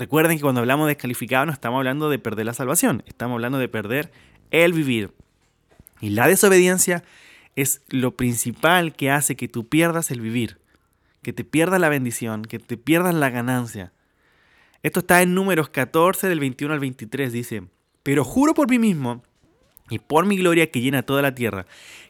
Recuerden 0.00 0.38
que 0.38 0.42
cuando 0.42 0.62
hablamos 0.62 0.86
de 0.86 0.94
descalificado 0.94 1.44
no 1.44 1.52
estamos 1.52 1.76
hablando 1.76 2.08
de 2.08 2.18
perder 2.18 2.46
la 2.46 2.54
salvación, 2.54 3.02
estamos 3.06 3.34
hablando 3.34 3.58
de 3.58 3.68
perder 3.68 4.10
el 4.50 4.72
vivir. 4.72 5.12
Y 6.00 6.08
la 6.08 6.26
desobediencia 6.26 7.04
es 7.54 7.82
lo 7.90 8.16
principal 8.16 8.96
que 8.96 9.10
hace 9.10 9.36
que 9.36 9.46
tú 9.46 9.68
pierdas 9.68 10.10
el 10.10 10.22
vivir, 10.22 10.56
que 11.20 11.34
te 11.34 11.44
pierdas 11.44 11.82
la 11.82 11.90
bendición, 11.90 12.46
que 12.46 12.58
te 12.58 12.78
pierdas 12.78 13.14
la 13.14 13.28
ganancia. 13.28 13.92
Esto 14.82 15.00
está 15.00 15.20
en 15.20 15.34
números 15.34 15.68
14 15.68 16.30
del 16.30 16.40
21 16.40 16.72
al 16.72 16.80
23, 16.80 17.30
dice, 17.30 17.64
pero 18.02 18.24
juro 18.24 18.54
por 18.54 18.70
mí 18.70 18.78
mismo 18.78 19.22
y 19.90 19.98
por 19.98 20.24
mi 20.24 20.38
gloria 20.38 20.70
que 20.70 20.80
llena 20.80 21.02
toda 21.02 21.20
la 21.20 21.34
tierra, 21.34 21.66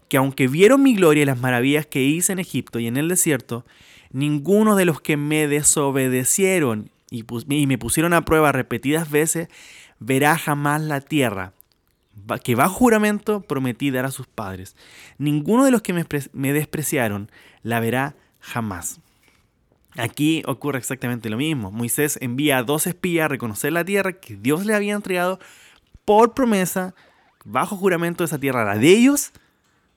que 0.08 0.16
aunque 0.16 0.46
vieron 0.46 0.84
mi 0.84 0.94
gloria 0.94 1.24
y 1.24 1.26
las 1.26 1.40
maravillas 1.40 1.86
que 1.86 2.04
hice 2.04 2.34
en 2.34 2.38
Egipto 2.38 2.78
y 2.78 2.86
en 2.86 2.96
el 2.96 3.08
desierto, 3.08 3.66
ninguno 4.12 4.76
de 4.76 4.84
los 4.84 5.00
que 5.00 5.16
me 5.16 5.48
desobedecieron 5.48 6.88
y, 7.10 7.24
me 7.66 7.78
pusieron 7.78 8.14
a 8.14 8.24
prueba 8.24 8.52
repetidas 8.52 9.10
veces, 9.10 9.48
verá 9.98 10.38
jamás 10.38 10.80
la 10.80 11.00
tierra 11.00 11.52
que 12.44 12.54
va 12.54 12.68
juramento 12.68 13.40
prometí 13.40 13.90
dar 13.90 14.04
a 14.04 14.10
sus 14.10 14.26
padres. 14.26 14.76
Ninguno 15.18 15.64
de 15.64 15.70
los 15.70 15.82
que 15.82 15.92
me, 15.92 16.06
me 16.32 16.52
despreciaron 16.52 17.30
la 17.62 17.80
verá 17.80 18.14
jamás. 18.38 19.00
Aquí 19.96 20.42
ocurre 20.46 20.78
exactamente 20.78 21.30
lo 21.30 21.36
mismo. 21.36 21.72
Moisés 21.72 22.18
envía 22.20 22.58
a 22.58 22.62
dos 22.62 22.86
espías 22.86 23.24
a 23.24 23.28
reconocer 23.28 23.72
la 23.72 23.84
tierra 23.84 24.12
que 24.12 24.36
Dios 24.36 24.64
le 24.64 24.74
había 24.74 24.94
entregado 24.94 25.40
por 26.04 26.34
promesa, 26.34 26.94
bajo 27.44 27.76
juramento 27.76 28.22
de 28.22 28.26
esa 28.26 28.38
tierra 28.38 28.62
era 28.62 28.76
de 28.76 28.88
ellos. 28.88 29.32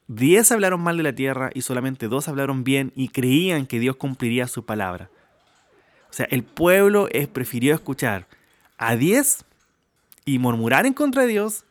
Diez 0.08 0.52
hablaron 0.52 0.82
mal 0.82 0.98
de 0.98 1.04
la 1.04 1.14
tierra 1.14 1.52
y 1.54 1.62
solamente 1.62 2.08
dos 2.08 2.28
hablaron 2.28 2.64
bien 2.64 2.92
y 2.96 3.10
creían 3.10 3.68
que 3.68 3.80
Dios 3.80 3.98
cumpliría 3.98 4.48
su 4.48 4.66
palabra. 4.66 5.10
O 6.14 6.16
sea, 6.16 6.28
el 6.30 6.44
pueblo 6.44 7.10
prefirió 7.34 7.74
escuchar 7.74 8.28
a 8.78 8.96
diez 8.96 9.46
y 10.26 10.38
murmurar 10.38 10.86
en 10.86 10.94
contra 10.94 11.24
de 11.24 11.30
Dios 11.30 11.66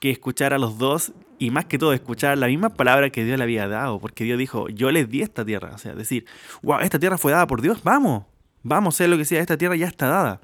que 0.00 0.10
escuchar 0.10 0.54
a 0.54 0.58
los 0.58 0.78
dos 0.78 1.12
y 1.38 1.50
más 1.50 1.66
que 1.66 1.76
todo 1.76 1.92
escuchar 1.92 2.38
la 2.38 2.46
misma 2.46 2.70
palabra 2.70 3.10
que 3.10 3.22
Dios 3.22 3.36
le 3.36 3.44
había 3.44 3.68
dado, 3.68 4.00
porque 4.00 4.24
Dios 4.24 4.38
dijo, 4.38 4.70
yo 4.70 4.90
les 4.90 5.10
di 5.10 5.20
esta 5.20 5.44
tierra, 5.44 5.72
o 5.74 5.78
sea, 5.78 5.94
decir, 5.94 6.24
wow, 6.62 6.80
esta 6.80 6.98
tierra 6.98 7.18
fue 7.18 7.32
dada 7.32 7.46
por 7.46 7.60
Dios, 7.60 7.82
vamos, 7.82 8.24
vamos, 8.62 8.96
sea 8.96 9.08
lo 9.08 9.18
que 9.18 9.26
sea, 9.26 9.42
esta 9.42 9.58
tierra 9.58 9.76
ya 9.76 9.88
está 9.88 10.06
dada. 10.08 10.40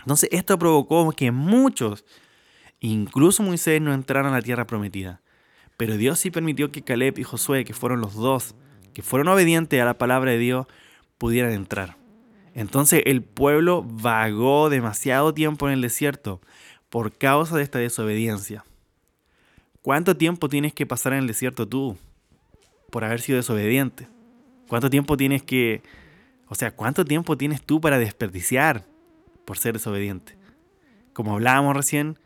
Entonces 0.00 0.28
esto 0.30 0.58
provocó 0.58 1.10
que 1.12 1.30
muchos, 1.30 2.04
incluso 2.80 3.42
Moisés, 3.42 3.80
no 3.80 3.94
entraran 3.94 4.34
a 4.34 4.36
la 4.36 4.42
tierra 4.42 4.66
prometida. 4.66 5.22
Pero 5.78 5.96
Dios 5.96 6.18
sí 6.18 6.30
permitió 6.30 6.70
que 6.70 6.82
Caleb 6.82 7.18
y 7.18 7.22
Josué, 7.22 7.64
que 7.64 7.72
fueron 7.72 8.02
los 8.02 8.12
dos, 8.12 8.54
que 8.92 9.00
fueron 9.00 9.28
obedientes 9.28 9.80
a 9.80 9.86
la 9.86 9.96
palabra 9.96 10.32
de 10.32 10.38
Dios, 10.38 10.66
pudieran 11.16 11.52
entrar. 11.52 11.97
Entonces 12.58 13.02
el 13.06 13.22
pueblo 13.22 13.84
vagó 13.88 14.68
demasiado 14.68 15.32
tiempo 15.32 15.68
en 15.68 15.74
el 15.74 15.80
desierto 15.80 16.40
por 16.88 17.12
causa 17.12 17.56
de 17.56 17.62
esta 17.62 17.78
desobediencia. 17.78 18.64
¿Cuánto 19.80 20.16
tiempo 20.16 20.48
tienes 20.48 20.74
que 20.74 20.84
pasar 20.84 21.12
en 21.12 21.20
el 21.20 21.28
desierto 21.28 21.68
tú 21.68 21.96
por 22.90 23.04
haber 23.04 23.20
sido 23.20 23.36
desobediente? 23.36 24.08
¿Cuánto 24.66 24.90
tiempo 24.90 25.16
tienes 25.16 25.44
que... 25.44 25.82
O 26.48 26.56
sea, 26.56 26.72
¿cuánto 26.72 27.04
tiempo 27.04 27.38
tienes 27.38 27.62
tú 27.62 27.80
para 27.80 27.96
desperdiciar 27.96 28.84
por 29.44 29.56
ser 29.56 29.74
desobediente? 29.74 30.36
Como 31.12 31.34
hablábamos 31.34 31.76
recién, 31.76 32.18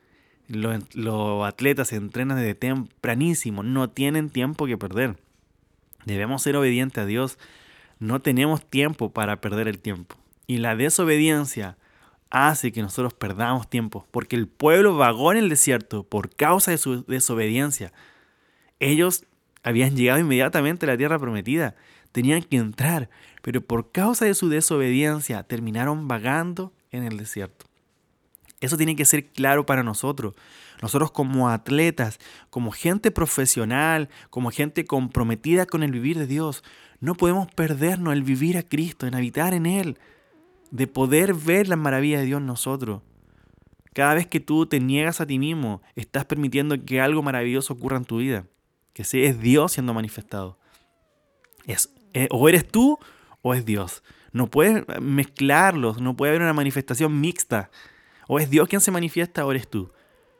los, 0.49 1.47
atletas 1.47 1.89
se 1.89 1.97
entrenan 1.97 2.39
desde 2.39 2.55
tempranísimo, 2.55 3.63
no 3.63 3.91
tienen 3.91 4.31
tiempo 4.31 4.65
que 4.65 4.79
perder. 4.79 5.19
Debemos 6.07 6.43
ser 6.43 6.57
obedientes 6.57 7.03
a 7.03 7.05
Dios, 7.05 7.39
no 7.99 8.23
tenemos 8.23 8.65
tiempo 8.65 9.13
para 9.13 9.43
perder 9.43 9.69
el 9.69 9.79
tiempo. 9.79 10.22
Y 10.47 10.59
la 10.59 10.77
desobediencia 10.77 11.77
hace 12.33 12.73
que 12.73 12.81
nosotros 12.81 13.13
perdamos 13.13 13.69
tiempo, 13.69 14.07
porque 14.11 14.37
el 14.37 14.49
pueblo 14.49 14.97
vagó 14.97 15.33
en 15.33 15.39
el 15.39 15.49
desierto 15.51 16.03
por 16.03 16.35
causa 16.35 16.71
de 16.71 16.79
su 16.79 17.05
desobediencia. 17.05 17.93
Ellos 18.81 19.25
habían 19.63 19.95
llegado 19.95 20.19
inmediatamente 20.19 20.87
a 20.87 20.89
la 20.89 20.97
tierra 20.97 21.19
prometida, 21.19 21.77
tenían 22.11 22.43
que 22.43 22.57
entrar, 22.57 23.11
pero 23.43 23.61
por 23.61 23.93
causa 23.93 24.25
de 24.25 24.35
su 24.35 24.49
desobediencia 24.49 25.43
terminaron 25.43 26.09
vagando 26.09 26.73
en 26.91 27.05
el 27.05 27.19
desierto. 27.19 27.67
Eso 28.61 28.79
tiene 28.79 28.97
que 28.97 29.05
ser 29.05 29.27
claro 29.27 29.67
para 29.67 29.83
nosotros. 29.83 30.35
Nosotros 30.81 31.11
como 31.11 31.51
atletas, 31.51 32.19
como 32.49 32.71
gente 32.71 33.11
profesional, 33.11 34.09
como 34.31 34.51
gente 34.51 34.85
comprometida 34.87 35.67
con 35.67 35.83
el 35.83 35.93
vivir 35.93 36.19
de 36.19 36.27
Dios, 36.27 36.65
no 36.99 37.15
podemos 37.15 37.49
perdernos 37.53 38.15
el 38.15 38.23
vivir 38.23 38.57
a 38.57 38.63
Cristo, 38.63 39.07
en 39.07 39.15
habitar 39.15 39.53
en 39.53 39.67
Él 39.67 39.99
de 40.73 40.87
poder 40.87 41.35
ver 41.35 41.69
las 41.69 41.79
maravillas 41.79 42.21
de 42.21 42.27
Dios 42.27 42.41
en 42.41 42.47
nosotros. 42.47 43.03
Cada 43.93 44.15
vez 44.15 44.27
que 44.27 44.41
tú 44.41 44.67
te 44.67 44.81
niegas 44.81 45.21
a 45.21 45.27
ti 45.27 45.39
mismo, 45.39 45.83
estás 45.95 46.25
permitiendo 46.25 46.83
que 46.83 47.01
algo 47.01 47.23
maravilloso 47.23 47.75
ocurra 47.75 47.99
en 47.99 48.07
tu 48.07 48.17
vida. 48.17 48.47
Que 48.95 49.05
sea, 49.05 49.29
es 49.29 49.39
Dios 49.39 49.73
siendo 49.73 49.93
manifestado. 49.93 50.59
Es, 51.67 51.95
eh, 52.15 52.27
o 52.31 52.49
eres 52.49 52.67
tú 52.67 52.99
o 53.43 53.53
es 53.53 53.67
Dios. 53.67 54.03
No 54.33 54.47
puedes 54.47 54.83
mezclarlos, 55.01 56.01
no 56.01 56.17
puede 56.17 56.31
haber 56.31 56.43
una 56.43 56.55
manifestación 56.55 57.21
mixta. 57.21 57.71
O 58.27 58.39
es 58.39 58.49
Dios 58.49 58.67
quien 58.67 58.81
se 58.81 58.91
manifiesta 58.91 59.45
o 59.45 59.51
eres 59.51 59.69
tú. 59.69 59.93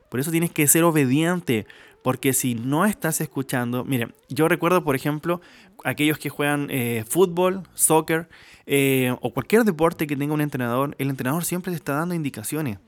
Por 0.09 0.19
eso 0.19 0.31
tienes 0.31 0.51
que 0.51 0.65
ser 0.67 0.83
obediente, 0.83 1.67
porque 2.01 2.33
si 2.33 2.55
no 2.55 2.85
estás 2.85 3.21
escuchando, 3.21 3.85
mire, 3.85 4.09
yo 4.29 4.47
recuerdo, 4.47 4.83
por 4.83 4.95
ejemplo, 4.95 5.41
aquellos 5.83 6.17
que 6.17 6.29
juegan 6.29 6.67
eh, 6.69 7.03
fútbol, 7.07 7.63
soccer 7.73 8.29
eh, 8.65 9.15
o 9.21 9.33
cualquier 9.33 9.63
deporte 9.63 10.07
que 10.07 10.15
tenga 10.15 10.33
un 10.33 10.41
entrenador, 10.41 10.95
el 10.97 11.09
entrenador 11.09 11.45
siempre 11.45 11.71
te 11.71 11.77
está 11.77 11.93
dando 11.93 12.15
indicaciones. 12.15 12.79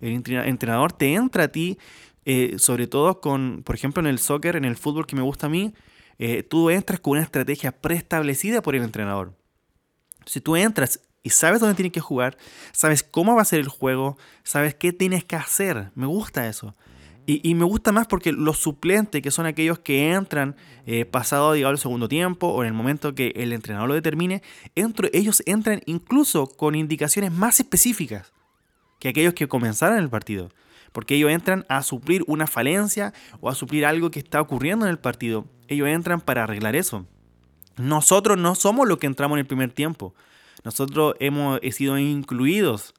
El 0.00 0.12
entrenador 0.12 0.92
te 0.92 1.14
entra 1.14 1.44
a 1.44 1.48
ti, 1.48 1.78
eh, 2.24 2.56
sobre 2.58 2.86
todo 2.86 3.20
con, 3.20 3.62
por 3.64 3.74
ejemplo, 3.74 4.00
en 4.00 4.06
el 4.06 4.18
soccer, 4.18 4.56
en 4.56 4.64
el 4.64 4.76
fútbol 4.76 5.06
que 5.06 5.16
me 5.16 5.22
gusta 5.22 5.46
a 5.46 5.50
mí, 5.50 5.74
tú 6.48 6.70
entras 6.70 7.00
con 7.00 7.12
una 7.12 7.22
estrategia 7.22 7.72
preestablecida 7.72 8.62
por 8.62 8.74
el 8.74 8.82
entrenador. 8.82 9.34
Si 10.24 10.40
tú 10.40 10.56
entras 10.56 11.00
y 11.22 11.30
sabes 11.30 11.60
dónde 11.60 11.74
tienes 11.74 11.92
que 11.92 12.00
jugar, 12.00 12.36
sabes 12.72 13.02
cómo 13.02 13.34
va 13.34 13.42
a 13.42 13.46
ser 13.46 13.60
el 13.60 13.68
juego, 13.68 14.16
sabes 14.44 14.74
qué 14.74 14.92
tienes 14.92 15.24
que 15.24 15.36
hacer, 15.36 15.90
me 15.94 16.06
gusta 16.06 16.48
eso. 16.48 16.74
Y, 17.28 17.56
me 17.56 17.64
gusta 17.64 17.90
más 17.90 18.06
porque 18.06 18.30
los 18.30 18.58
suplentes, 18.58 19.20
que 19.20 19.32
son 19.32 19.46
aquellos 19.46 19.80
que 19.80 20.12
entran 20.12 20.54
eh, 20.86 21.04
pasado 21.04 21.54
digamos, 21.54 21.78
el 21.78 21.82
segundo 21.82 22.06
tiempo 22.08 22.46
o 22.46 22.62
en 22.62 22.68
el 22.68 22.72
momento 22.72 23.16
que 23.16 23.32
el 23.34 23.52
entrenador 23.52 23.88
lo 23.88 23.94
determine, 23.94 24.42
ellos 24.76 25.42
entran 25.44 25.80
incluso 25.86 26.46
con 26.46 26.76
indicaciones 26.76 27.32
más 27.32 27.58
específicas 27.58 28.32
que 29.00 29.08
aquellos 29.08 29.34
que 29.34 29.48
comenzaron 29.48 29.98
el 29.98 30.08
partido. 30.08 30.50
Porque 30.92 31.16
ellos 31.16 31.32
entran 31.32 31.66
a 31.68 31.82
suplir 31.82 32.22
una 32.28 32.46
falencia 32.46 33.12
o 33.40 33.50
a 33.50 33.56
suplir 33.56 33.86
algo 33.86 34.12
que 34.12 34.20
está 34.20 34.40
ocurriendo 34.40 34.84
en 34.84 34.92
el 34.92 34.98
partido. 35.00 35.46
Ellos 35.66 35.88
entran 35.88 36.20
para 36.20 36.44
arreglar 36.44 36.76
eso. 36.76 37.06
Nosotros 37.76 38.38
no 38.38 38.54
somos 38.54 38.86
los 38.86 38.98
que 38.98 39.08
entramos 39.08 39.34
en 39.34 39.40
el 39.40 39.46
primer 39.46 39.72
tiempo. 39.72 40.14
Nosotros 40.62 41.16
hemos 41.18 41.60
sido 41.72 41.98
incluidos 41.98 42.94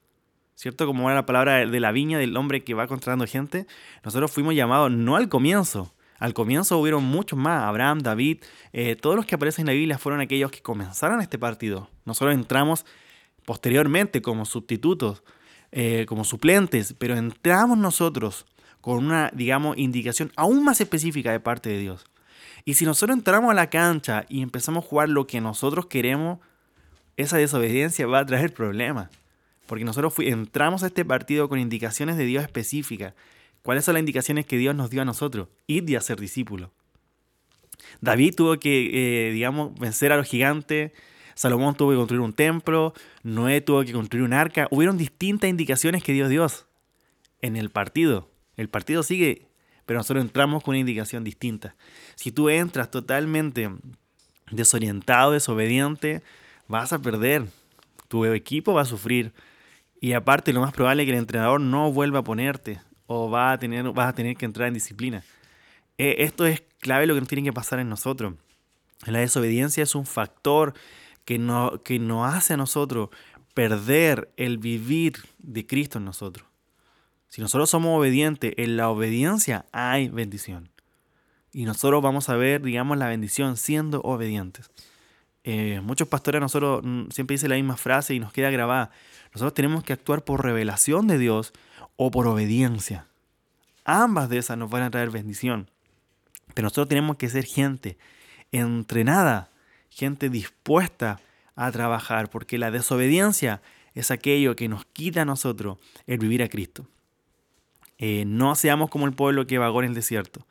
¿cierto? 0.57 0.87
Como 0.87 1.07
era 1.07 1.15
la 1.15 1.25
palabra 1.25 1.65
de 1.65 1.79
la 1.79 1.91
viña 1.91 2.17
del 2.17 2.35
hombre 2.35 2.63
que 2.63 2.73
va 2.73 2.87
contratando 2.87 3.25
gente, 3.27 3.67
nosotros 4.03 4.31
fuimos 4.31 4.55
llamados 4.55 4.91
no 4.91 5.15
al 5.15 5.29
comienzo. 5.29 5.93
Al 6.17 6.33
comienzo 6.33 6.79
hubieron 6.79 7.03
muchos 7.03 7.37
más, 7.37 7.63
Abraham, 7.63 7.99
David, 7.99 8.39
eh, 8.73 8.95
todos 8.95 9.15
los 9.15 9.27
que 9.27 9.35
aparecen 9.35 9.63
en 9.63 9.67
la 9.67 9.73
Biblia 9.73 9.99
fueron 9.99 10.19
aquellos 10.19 10.49
que 10.49 10.63
comenzaron 10.63 11.21
este 11.21 11.37
partido. 11.37 11.91
Nosotros 12.05 12.33
entramos 12.33 12.87
posteriormente 13.45 14.23
como 14.23 14.45
sustitutos, 14.45 15.21
eh, 15.71 16.07
como 16.09 16.23
suplentes, 16.23 16.95
pero 16.97 17.15
entramos 17.15 17.77
nosotros 17.77 18.47
con 18.81 19.05
una, 19.05 19.29
digamos, 19.35 19.77
indicación 19.77 20.31
aún 20.35 20.63
más 20.63 20.81
específica 20.81 21.31
de 21.31 21.39
parte 21.39 21.69
de 21.69 21.77
Dios. 21.77 22.05
Y 22.65 22.73
si 22.73 22.85
nosotros 22.85 23.15
entramos 23.15 23.51
a 23.51 23.53
la 23.53 23.69
cancha 23.69 24.25
y 24.27 24.41
empezamos 24.41 24.83
a 24.83 24.87
jugar 24.87 25.09
lo 25.09 25.27
que 25.27 25.39
nosotros 25.39 25.85
queremos, 25.85 26.39
esa 27.15 27.37
desobediencia 27.37 28.07
va 28.07 28.19
a 28.19 28.25
traer 28.25 28.55
problemas. 28.55 29.09
Porque 29.67 29.85
nosotros 29.85 30.13
entramos 30.19 30.83
a 30.83 30.87
este 30.87 31.05
partido 31.05 31.47
con 31.49 31.59
indicaciones 31.59 32.17
de 32.17 32.25
Dios 32.25 32.43
específicas. 32.43 33.13
¿Cuáles 33.61 33.85
son 33.85 33.95
las 33.95 33.99
indicaciones 33.99 34.45
que 34.45 34.57
Dios 34.57 34.73
nos 34.75 34.89
dio 34.89 35.01
a 35.01 35.05
nosotros? 35.05 35.49
Ir 35.67 35.89
y 35.89 35.95
a 35.95 36.01
ser 36.01 36.19
discípulos. 36.19 36.69
David 38.01 38.35
tuvo 38.35 38.57
que, 38.59 39.27
eh, 39.27 39.31
digamos, 39.31 39.77
vencer 39.79 40.11
a 40.11 40.17
los 40.17 40.27
gigantes. 40.27 40.91
Salomón 41.35 41.75
tuvo 41.75 41.91
que 41.91 41.97
construir 41.97 42.21
un 42.21 42.33
templo. 42.33 42.93
Noé 43.23 43.61
tuvo 43.61 43.83
que 43.83 43.93
construir 43.93 44.25
un 44.25 44.33
arca. 44.33 44.67
Hubieron 44.71 44.97
distintas 44.97 45.49
indicaciones 45.49 46.03
que 46.03 46.13
dio 46.13 46.29
Dios 46.29 46.65
en 47.41 47.55
el 47.55 47.69
partido. 47.69 48.29
El 48.55 48.69
partido 48.69 49.03
sigue, 49.03 49.47
pero 49.85 49.99
nosotros 49.99 50.23
entramos 50.23 50.63
con 50.63 50.71
una 50.71 50.79
indicación 50.79 51.23
distinta. 51.23 51.75
Si 52.15 52.31
tú 52.31 52.49
entras 52.49 52.89
totalmente 52.89 53.69
desorientado, 54.51 55.31
desobediente, 55.31 56.23
vas 56.67 56.93
a 56.93 56.99
perder. 56.99 57.45
Tu 58.07 58.25
equipo 58.25 58.73
va 58.73 58.81
a 58.81 58.85
sufrir. 58.85 59.33
Y 59.99 60.13
aparte, 60.13 60.53
lo 60.53 60.61
más 60.61 60.73
probable 60.73 61.03
es 61.03 61.07
que 61.07 61.13
el 61.13 61.19
entrenador 61.19 61.59
no 61.59 61.91
vuelva 61.91 62.19
a 62.19 62.23
ponerte 62.23 62.79
o 63.07 63.29
va 63.29 63.51
a 63.51 63.57
tener, 63.57 63.91
vas 63.91 64.09
a 64.09 64.13
tener 64.13 64.35
que 64.35 64.45
entrar 64.45 64.67
en 64.67 64.73
disciplina. 64.73 65.23
Eh, 65.97 66.17
esto 66.19 66.45
es 66.45 66.63
clave 66.79 67.07
lo 67.07 67.15
que 67.15 67.21
nos 67.21 67.29
tiene 67.29 67.43
que 67.43 67.53
pasar 67.53 67.79
en 67.79 67.89
nosotros. 67.89 68.33
La 69.05 69.19
desobediencia 69.19 69.83
es 69.83 69.95
un 69.95 70.05
factor 70.05 70.73
que, 71.25 71.39
no, 71.39 71.81
que 71.83 71.99
nos 71.99 72.33
hace 72.33 72.53
a 72.53 72.57
nosotros 72.57 73.09
perder 73.53 74.31
el 74.37 74.57
vivir 74.57 75.17
de 75.39 75.65
Cristo 75.65 75.97
en 75.97 76.05
nosotros. 76.05 76.47
Si 77.27 77.41
nosotros 77.41 77.69
somos 77.69 77.97
obedientes, 77.97 78.53
en 78.57 78.77
la 78.77 78.89
obediencia 78.89 79.65
hay 79.71 80.09
bendición. 80.09 80.69
Y 81.51 81.65
nosotros 81.65 82.01
vamos 82.01 82.29
a 82.29 82.35
ver, 82.35 82.61
digamos, 82.61 82.97
la 82.97 83.07
bendición 83.07 83.57
siendo 83.57 84.01
obedientes. 84.01 84.69
Eh, 85.49 85.79
muchos 85.81 86.09
pastores 86.09 86.41
nosotros 86.41 86.81
mm, 86.83 87.03
siempre 87.09 87.35
dicen 87.35 87.49
la 87.49 87.55
misma 87.55 87.77
frase 87.77 88.13
y 88.13 88.19
nos 88.19 88.33
queda 88.33 88.49
grabada. 88.49 88.91
Nosotros 89.33 89.53
tenemos 89.53 89.81
que 89.81 89.93
actuar 89.93 90.25
por 90.25 90.43
revelación 90.43 91.07
de 91.07 91.17
Dios 91.17 91.53
o 91.95 92.11
por 92.11 92.27
obediencia. 92.27 93.07
Ambas 93.85 94.27
de 94.27 94.39
esas 94.39 94.57
nos 94.57 94.69
van 94.69 94.83
a 94.83 94.91
traer 94.91 95.09
bendición. 95.09 95.69
Pero 96.53 96.65
nosotros 96.65 96.89
tenemos 96.89 97.15
que 97.15 97.29
ser 97.29 97.45
gente 97.45 97.97
entrenada, 98.51 99.49
gente 99.89 100.29
dispuesta 100.29 101.21
a 101.55 101.71
trabajar, 101.71 102.29
porque 102.29 102.57
la 102.57 102.69
desobediencia 102.69 103.61
es 103.95 104.11
aquello 104.11 104.53
que 104.57 104.67
nos 104.67 104.83
quita 104.83 105.21
a 105.21 105.25
nosotros 105.25 105.77
el 106.07 106.17
vivir 106.17 106.43
a 106.43 106.49
Cristo. 106.49 106.89
Eh, 107.99 108.25
no 108.27 108.53
seamos 108.55 108.89
como 108.89 109.05
el 109.05 109.13
pueblo 109.13 109.47
que 109.47 109.59
vagó 109.59 109.81
en 109.81 109.91
el 109.91 109.95
desierto. 109.95 110.45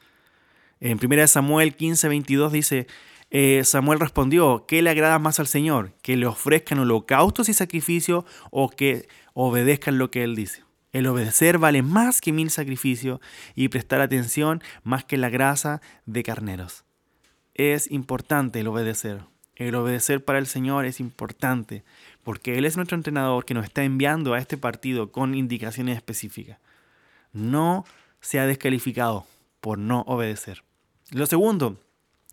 En 0.81 0.99
1 1.03 1.27
Samuel 1.27 1.77
15, 1.77 2.09
22 2.09 2.51
dice, 2.51 2.87
eh, 3.31 3.63
Samuel 3.65 4.01
respondió, 4.01 4.67
¿qué 4.67 4.83
le 4.83 4.91
agrada 4.91 5.19
más 5.19 5.41
al 5.41 5.47
Señor? 5.47 5.93
¿Que 6.03 6.17
le 6.17 6.27
ofrezcan 6.27 6.79
holocaustos 6.79 7.49
y 7.49 7.55
sacrificios 7.55 8.25
o 8.51 8.71
que 8.71 9.09
obedezcan 9.35 9.99
lo 9.99 10.11
que 10.11 10.23
Él 10.23 10.37
dice? 10.37 10.63
El 10.93 11.07
obedecer 11.09 11.59
vale 11.59 11.83
más 11.83 12.21
que 12.21 12.33
mil 12.33 12.51
sacrificios 12.51 13.21
y 13.55 13.69
prestar 13.69 14.01
atención 14.01 14.63
más 14.83 15.05
que 15.05 15.17
la 15.17 15.29
grasa 15.29 15.83
de 16.07 16.23
carneros. 16.23 16.85
Es 17.55 17.91
importante 17.91 18.61
el 18.61 18.69
obedecer. 18.69 19.21
El 19.57 19.75
obedecer 19.75 20.25
para 20.25 20.39
el 20.39 20.47
Señor 20.47 20.85
es 20.85 21.01
importante 21.01 21.85
porque 22.23 22.59
Él 22.59 22.65
es 22.65 22.77
nuestro 22.77 22.97
entrenador 22.97 23.45
que 23.45 23.55
nos 23.55 23.65
está 23.65 23.83
enviando 23.83 24.35
a 24.35 24.39
este 24.39 24.57
partido 24.57 25.11
con 25.13 25.35
indicaciones 25.35 25.97
específicas. 25.97 26.59
No 27.33 27.85
se 28.21 28.39
ha 28.39 28.47
descalificado 28.47 29.27
por 29.61 29.79
no 29.79 30.03
obedecer. 30.03 30.63
Lo 31.11 31.27
segundo, 31.27 31.79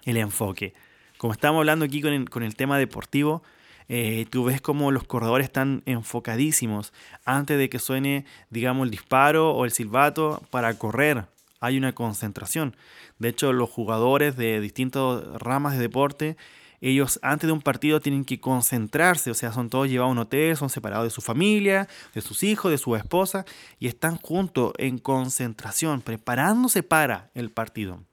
el 0.05 0.17
enfoque. 0.17 0.73
Como 1.17 1.33
estamos 1.33 1.59
hablando 1.59 1.85
aquí 1.85 2.01
con 2.01 2.43
el, 2.43 2.55
tema 2.55 2.77
deportivo, 2.77 3.43
eh, 3.87 4.25
tú 4.29 4.45
ves 4.45 4.61
como 4.61 4.91
los 4.91 5.03
corredores 5.03 5.45
están 5.45 5.83
enfocadísimos 5.85 6.93
antes 7.25 7.57
de 7.57 7.69
que 7.69 7.79
suene, 7.79 8.25
digamos, 8.49 8.85
el 8.85 8.91
disparo 8.91 9.51
o 9.51 9.65
el 9.65 9.71
silbato 9.71 10.43
para 10.49 10.77
correr. 10.77 11.25
Hay 11.59 11.77
una 11.77 11.93
concentración. 11.93 12.75
De 13.19 13.29
hecho, 13.29 13.53
los 13.53 13.69
jugadores 13.69 14.35
de 14.35 14.59
distintas 14.59 15.23
ramas 15.39 15.73
de 15.73 15.79
deporte, 15.79 16.35
ellos 16.81 17.17
antes 17.21 17.47
de 17.47 17.53
un 17.53 17.61
partido 17.61 18.01
tienen 18.01 18.25
que 18.25 18.41
concentrarse, 18.41 19.31
o 19.31 19.33
sea, 19.33 19.53
son 19.53 19.69
todos 19.69 19.87
llevados 19.87 20.09
a 20.09 20.11
un 20.11 20.17
hotel, 20.17 20.57
son 20.57 20.69
separados 20.69 21.05
de 21.05 21.11
su 21.11 21.21
familia, 21.21 21.87
de 22.13 22.19
sus 22.19 22.43
hijos, 22.43 22.69
de 22.69 22.77
su 22.77 22.97
esposa, 22.97 23.45
y 23.79 23.87
están 23.87 24.17
juntos 24.17 24.73
en 24.77 24.97
concentración, 24.97 26.01
preparándose 26.01 26.83
para 26.83 27.31
el 27.33 27.51
partido. 27.51 28.03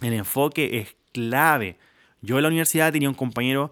El 0.00 0.14
enfoque 0.14 0.78
es 0.78 0.96
clave. 1.12 1.78
Yo 2.22 2.36
en 2.36 2.42
la 2.42 2.48
universidad 2.48 2.92
tenía 2.92 3.08
un 3.08 3.14
compañero 3.14 3.70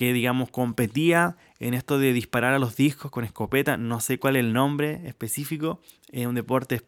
que, 0.00 0.12
digamos, 0.14 0.50
competía 0.50 1.36
en 1.58 1.74
esto 1.74 1.98
de 1.98 2.14
disparar 2.14 2.54
a 2.54 2.58
los 2.58 2.74
discos 2.74 3.10
con 3.10 3.24
escopeta. 3.24 3.76
No 3.76 4.00
sé 4.00 4.18
cuál 4.18 4.36
es 4.36 4.40
el 4.40 4.54
nombre 4.54 5.02
específico. 5.04 5.80
Es 6.10 6.26
un 6.26 6.34
deporte, 6.34 6.80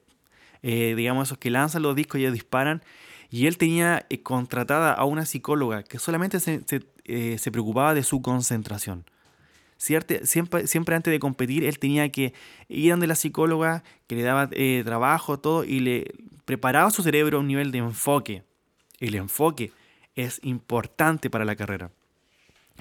eh, 0.63 0.95
digamos, 0.97 1.29
esos 1.29 1.37
que 1.37 1.51
lanzan 1.51 1.83
los 1.83 1.95
discos 1.95 2.19
y 2.19 2.23
ellos 2.23 2.33
disparan. 2.33 2.83
Y 3.29 3.47
él 3.47 3.59
tenía 3.59 4.07
eh, 4.09 4.23
contratada 4.23 4.95
a 4.95 5.05
una 5.05 5.27
psicóloga 5.27 5.83
que 5.83 5.99
solamente 5.99 6.41
se, 6.41 6.63
eh, 7.05 7.39
preocupaba 7.53 7.93
de 7.93 8.03
su 8.03 8.23
concentración. 8.23 9.05
Siempre, 9.77 10.27
siempre, 10.27 10.95
antes 10.95 11.11
de 11.11 11.19
competir, 11.19 11.65
él 11.65 11.79
tenía 11.79 12.09
que 12.11 12.33
ir 12.69 12.93
donde 12.93 13.09
la 13.09 13.17
psicóloga, 13.17 13.83
que 14.07 14.15
le 14.15 14.23
daba 14.23 14.49
trabajo, 14.85 15.41
todo, 15.41 15.65
y 15.65 15.81
le 15.81 16.15
preparaba 16.45 16.91
su 16.91 17.03
cerebro 17.03 17.39
a 17.39 17.41
un 17.41 17.49
nivel 17.49 17.73
de 17.73 17.79
enfoque. 17.79 18.45
El 19.01 19.17
enfoque 19.17 19.73
es 20.17 20.41
importante 20.43 21.31
para 21.31 21.45
la 21.45 21.57
carrera. 21.57 21.91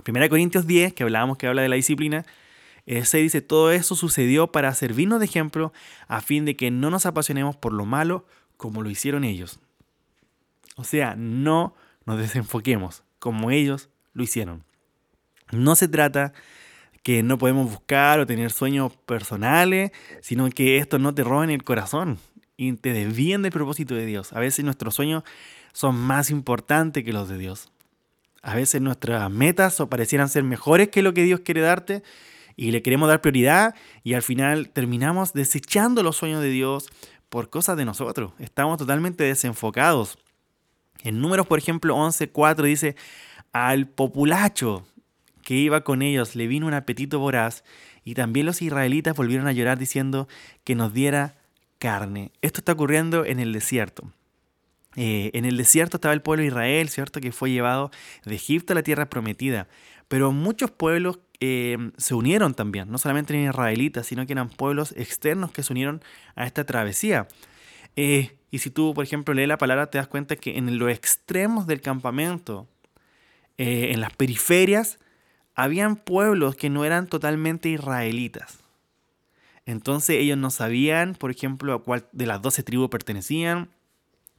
1 0.05 0.29
Corintios 0.29 0.67
10, 0.67 0.93
que 0.93 1.03
hablábamos 1.03 1.37
que 1.37 1.47
habla 1.47 1.61
de 1.61 1.69
la 1.69 1.75
disciplina, 1.75 2.25
se 3.03 3.17
dice, 3.19 3.41
todo 3.41 3.71
eso 3.71 3.95
sucedió 3.95 4.51
para 4.51 4.73
servirnos 4.73 5.19
de 5.19 5.25
ejemplo 5.25 5.71
a 6.07 6.21
fin 6.21 6.45
de 6.45 6.55
que 6.55 6.71
no 6.71 6.89
nos 6.89 7.05
apasionemos 7.05 7.55
por 7.55 7.73
lo 7.73 7.85
malo 7.85 8.25
como 8.57 8.81
lo 8.81 8.89
hicieron 8.89 9.23
ellos. 9.23 9.59
O 10.75 10.83
sea, 10.83 11.15
no 11.15 11.75
nos 12.05 12.17
desenfoquemos 12.17 13.03
como 13.19 13.51
ellos 13.51 13.89
lo 14.13 14.23
hicieron. 14.23 14.63
No 15.51 15.75
se 15.75 15.87
trata 15.87 16.33
que 17.03 17.23
no 17.23 17.37
podemos 17.37 17.69
buscar 17.69 18.19
o 18.19 18.25
tener 18.25 18.51
sueños 18.51 18.95
personales, 19.05 19.91
sino 20.21 20.49
que 20.49 20.77
esto 20.77 20.99
no 20.99 21.13
te 21.13 21.23
roben 21.23 21.49
el 21.49 21.63
corazón 21.63 22.19
y 22.57 22.73
te 22.73 22.93
desvíen 22.93 23.41
del 23.41 23.51
propósito 23.51 23.95
de 23.95 24.05
Dios. 24.05 24.33
A 24.33 24.39
veces 24.39 24.65
nuestros 24.65 24.95
sueños 24.95 25.23
son 25.73 25.95
más 25.95 26.29
importantes 26.29 27.03
que 27.03 27.13
los 27.13 27.29
de 27.29 27.37
Dios. 27.37 27.71
A 28.41 28.55
veces 28.55 28.81
nuestras 28.81 29.29
metas 29.29 29.79
o 29.79 29.89
parecieran 29.89 30.29
ser 30.29 30.43
mejores 30.43 30.89
que 30.89 31.01
lo 31.01 31.13
que 31.13 31.23
Dios 31.23 31.41
quiere 31.41 31.61
darte 31.61 32.03
y 32.55 32.71
le 32.71 32.81
queremos 32.81 33.07
dar 33.07 33.21
prioridad 33.21 33.75
y 34.03 34.13
al 34.13 34.23
final 34.23 34.69
terminamos 34.69 35.33
desechando 35.33 36.03
los 36.03 36.17
sueños 36.17 36.41
de 36.41 36.49
Dios 36.49 36.89
por 37.29 37.49
cosas 37.49 37.77
de 37.77 37.85
nosotros. 37.85 38.33
Estamos 38.39 38.77
totalmente 38.77 39.23
desenfocados. 39.23 40.17
En 41.03 41.21
números, 41.21 41.47
por 41.47 41.59
ejemplo, 41.59 41.95
11.4 41.95 42.63
dice, 42.63 42.95
al 43.53 43.87
populacho 43.87 44.85
que 45.43 45.55
iba 45.55 45.83
con 45.83 46.01
ellos 46.01 46.35
le 46.35 46.47
vino 46.47 46.67
un 46.67 46.73
apetito 46.73 47.19
voraz 47.19 47.63
y 48.03 48.15
también 48.15 48.45
los 48.45 48.61
israelitas 48.61 49.15
volvieron 49.15 49.47
a 49.47 49.51
llorar 49.51 49.77
diciendo 49.77 50.27
que 50.63 50.75
nos 50.75 50.93
diera 50.93 51.35
carne. 51.79 52.31
Esto 52.41 52.59
está 52.59 52.73
ocurriendo 52.73 53.25
en 53.25 53.39
el 53.39 53.53
desierto. 53.53 54.11
Eh, 54.95 55.31
en 55.33 55.45
el 55.45 55.57
desierto 55.57 55.97
estaba 55.97 56.13
el 56.13 56.21
pueblo 56.21 56.41
de 56.41 56.47
Israel, 56.47 56.89
¿cierto? 56.89 57.21
Que 57.21 57.31
fue 57.31 57.51
llevado 57.51 57.91
de 58.25 58.35
Egipto 58.35 58.73
a 58.73 58.75
la 58.75 58.83
tierra 58.83 59.09
prometida. 59.09 59.67
Pero 60.07 60.31
muchos 60.31 60.71
pueblos 60.71 61.19
eh, 61.39 61.77
se 61.97 62.13
unieron 62.13 62.53
también, 62.53 62.91
no 62.91 62.97
solamente 62.97 63.33
eran 63.33 63.49
israelitas, 63.49 64.07
sino 64.07 64.25
que 64.25 64.33
eran 64.33 64.49
pueblos 64.49 64.93
externos 64.97 65.51
que 65.51 65.63
se 65.63 65.71
unieron 65.73 66.03
a 66.35 66.45
esta 66.45 66.65
travesía. 66.65 67.27
Eh, 67.95 68.37
y 68.51 68.59
si 68.59 68.69
tú, 68.69 68.93
por 68.93 69.05
ejemplo, 69.05 69.33
lees 69.33 69.47
la 69.47 69.57
palabra, 69.57 69.89
te 69.89 69.97
das 69.97 70.07
cuenta 70.07 70.35
que 70.35 70.57
en 70.57 70.77
los 70.77 70.91
extremos 70.91 71.67
del 71.67 71.81
campamento, 71.81 72.67
en 73.57 74.01
las 74.01 74.11
periferias, 74.13 74.97
habían 75.53 75.95
pueblos 75.95 76.55
que 76.55 76.69
no 76.69 76.83
eran 76.83 77.07
totalmente 77.07 77.69
israelitas. 77.69 78.59
Entonces 79.65 80.17
ellos 80.17 80.37
no 80.37 80.49
sabían, 80.49 81.13
por 81.13 81.31
ejemplo, 81.31 81.73
a 81.73 81.83
cuál 81.83 82.07
de 82.11 82.25
las 82.25 82.41
doce 82.41 82.63
tribus 82.63 82.89
pertenecían, 82.89 83.69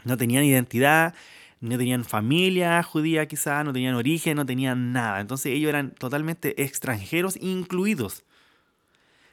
no 0.04 0.16
tenían 0.16 0.44
identidad, 0.44 1.14
no 1.60 1.78
tenían 1.78 2.04
familia 2.04 2.82
judía 2.82 3.26
quizá, 3.26 3.62
no 3.62 3.72
tenían 3.72 3.94
origen, 3.94 4.36
no 4.36 4.44
tenían 4.44 4.92
nada. 4.92 5.20
Entonces 5.20 5.52
ellos 5.52 5.68
eran 5.68 5.92
totalmente 5.92 6.60
extranjeros 6.62 7.36
incluidos. 7.40 8.24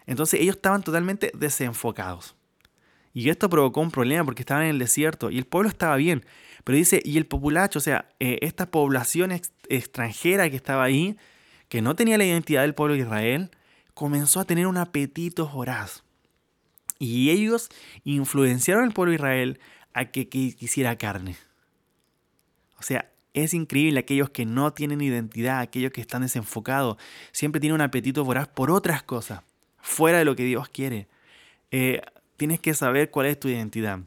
Entonces 0.06 0.40
ellos 0.40 0.56
estaban 0.56 0.84
totalmente 0.84 1.32
desenfocados. 1.36 2.36
Y 3.14 3.30
esto 3.30 3.50
provocó 3.50 3.82
un 3.82 3.92
problema 3.92 4.24
porque 4.24 4.44
estaban 4.44 4.64
en 4.64 4.70
el 4.70 4.80
desierto 4.80 5.32
y 5.32 5.40
el 5.40 5.46
pueblo 5.46 5.70
estaba 5.70 5.96
bien. 5.96 6.24
Pero 6.64 6.78
dice, 6.78 7.02
y 7.04 7.18
el 7.18 7.26
populacho, 7.26 7.80
o 7.80 7.82
sea, 7.82 8.10
eh, 8.20 8.38
esta 8.42 8.70
población 8.70 9.32
extranjera 9.68 10.50
que 10.50 10.56
estaba 10.56 10.84
ahí, 10.84 11.18
que 11.68 11.82
no 11.82 11.96
tenía 11.96 12.18
la 12.18 12.26
identidad 12.26 12.62
del 12.62 12.76
pueblo 12.76 12.94
de 12.94 13.02
Israel, 13.02 13.52
comenzó 13.94 14.40
a 14.40 14.46
tener 14.46 14.68
un 14.68 14.78
apetito 14.78 15.48
voraz. 15.48 16.04
Y 17.00 17.30
ellos 17.32 17.70
influenciaron 18.04 18.84
al 18.84 18.92
pueblo 18.92 19.12
de 19.12 19.16
Israel 19.16 19.60
a 19.94 20.06
que, 20.06 20.28
quisiera 20.28 20.98
carne. 20.98 21.36
O 22.80 22.84
sea, 22.84 23.12
es 23.34 23.54
increíble 23.54 24.00
aquellos 24.00 24.30
que 24.30 24.46
no 24.46 24.74
tienen 24.74 25.02
identidad, 25.02 25.60
aquellos 25.60 25.92
que 25.92 26.02
están 26.02 26.22
desenfocados, 26.22 26.98
siempre 27.32 27.60
tienen 27.60 27.76
un 27.76 27.82
apetito 27.82 28.24
voraz 28.24 28.48
por 28.48 28.72
otras 28.72 29.04
cosas, 29.04 29.42
fuera 29.82 30.20
de 30.20 30.26
lo 30.26 30.36
que 30.36 30.44
Dios 30.44 30.70
quiere. 30.70 31.08
Eh, 31.72 32.02
tienes 32.38 32.60
que 32.60 32.74
saber 32.74 33.12
cuál 33.12 33.28
es 33.28 33.40
tu 33.40 33.48
identidad, 33.48 34.00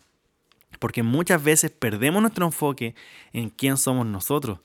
porque 0.78 1.02
muchas 1.02 1.42
veces 1.42 1.70
perdemos 1.70 2.22
nuestro 2.22 2.46
enfoque 2.46 2.94
en 3.32 3.50
quién 3.50 3.76
somos 3.76 4.06
nosotros. 4.06 4.60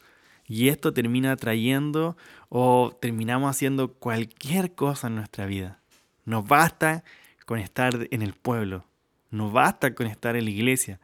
Y 0.47 0.69
esto 0.69 0.93
termina 0.93 1.35
trayendo 1.35 2.15
o 2.49 2.97
terminamos 3.01 3.49
haciendo 3.49 3.93
cualquier 3.93 4.73
cosa 4.73 5.07
en 5.07 5.15
nuestra 5.15 5.45
vida. 5.45 5.81
Nos 6.23 6.47
basta 6.47 7.03
con 7.45 7.59
estar 7.59 8.07
en 8.11 8.21
el 8.21 8.33
pueblo, 8.33 8.85
no 9.29 9.51
basta 9.51 9.93
con 9.93 10.07
estar 10.07 10.35
en 10.35 10.45
la 10.45 10.51
iglesia. 10.51 10.99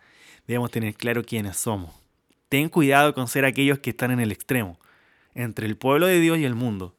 Debemos 0.47 0.71
tener 0.71 0.95
claro 0.95 1.23
quiénes 1.23 1.57
somos. 1.57 1.91
Ten 2.49 2.69
cuidado 2.69 3.13
con 3.13 3.27
ser 3.27 3.45
aquellos 3.45 3.79
que 3.79 3.89
están 3.89 4.11
en 4.11 4.19
el 4.19 4.31
extremo, 4.31 4.77
entre 5.33 5.65
el 5.65 5.77
pueblo 5.77 6.05
de 6.05 6.19
Dios 6.19 6.37
y 6.37 6.45
el 6.45 6.55
mundo. 6.55 6.95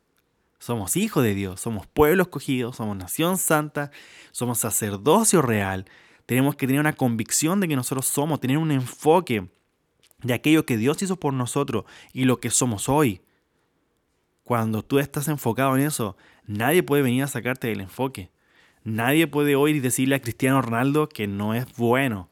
Somos 0.59 0.97
hijos 0.97 1.23
de 1.23 1.35
Dios, 1.35 1.61
somos 1.61 1.87
pueblo 1.87 2.23
escogido, 2.23 2.73
somos 2.73 2.97
nación 2.97 3.37
santa, 3.39 3.91
somos 4.33 4.59
sacerdocio 4.59 5.43
real. 5.43 5.85
Tenemos 6.27 6.57
que 6.57 6.67
tener 6.67 6.81
una 6.81 6.95
convicción 6.95 7.61
de 7.61 7.69
que 7.69 7.77
nosotros 7.77 8.07
somos, 8.07 8.41
tener 8.41 8.59
un 8.59 8.71
enfoque 8.71 9.47
de 10.23 10.35
aquello 10.35 10.65
que 10.65 10.79
Dios 10.79 11.03
hizo 11.03 11.17
por 11.17 11.35
nosotros 11.35 11.85
y 12.13 12.25
lo 12.25 12.41
que 12.41 12.51
somos 12.51 12.89
hoy. 12.89 13.21
Cuando 14.43 14.83
tú 14.83 14.99
estás 14.99 15.29
enfocado 15.29 15.77
en 15.77 15.85
eso, 15.85 16.17
nadie 16.47 16.83
puede 16.83 17.03
venir 17.03 17.23
a 17.23 17.29
sacarte 17.29 17.69
del 17.69 17.81
enfoque. 17.81 18.31
Nadie 18.85 19.27
puede 19.27 19.57
oír 19.57 19.77
y 19.77 19.81
decirle 19.81 20.15
a 20.15 20.21
Cristiano 20.23 20.61
Ronaldo 20.61 21.09
que 21.09 21.27
no 21.27 21.55
es 21.55 21.67
bueno, 21.77 22.29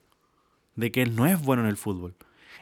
de 0.76 0.92
que 0.92 1.02
él 1.02 1.16
no 1.16 1.26
es 1.26 1.40
bueno 1.42 1.62
en 1.62 1.68
el 1.68 1.78
fútbol. 1.78 2.14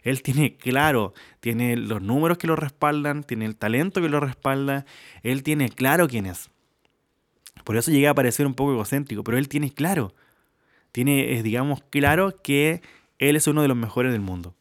Él 0.02 0.22
tiene 0.22 0.56
claro, 0.56 1.12
tiene 1.40 1.76
los 1.76 2.00
números 2.00 2.38
que 2.38 2.46
lo 2.46 2.56
respaldan, 2.56 3.24
tiene 3.24 3.44
el 3.44 3.56
talento 3.56 4.00
que 4.00 4.08
lo 4.08 4.20
respalda, 4.20 4.86
él 5.22 5.42
tiene 5.42 5.68
claro 5.68 6.08
quién 6.08 6.26
es. 6.26 6.50
Por 7.64 7.76
eso 7.76 7.90
llega 7.90 8.10
a 8.10 8.14
parecer 8.14 8.46
un 8.46 8.54
poco 8.54 8.72
egocéntrico, 8.72 9.22
pero 9.24 9.36
él 9.36 9.48
tiene 9.48 9.72
claro, 9.72 10.14
tiene, 10.92 11.42
digamos, 11.42 11.82
claro 11.90 12.40
que 12.42 12.82
él 13.18 13.36
es 13.36 13.46
uno 13.46 13.62
de 13.62 13.68
los 13.68 13.76
mejores 13.76 14.12
del 14.12 14.22
mundo. 14.22 14.54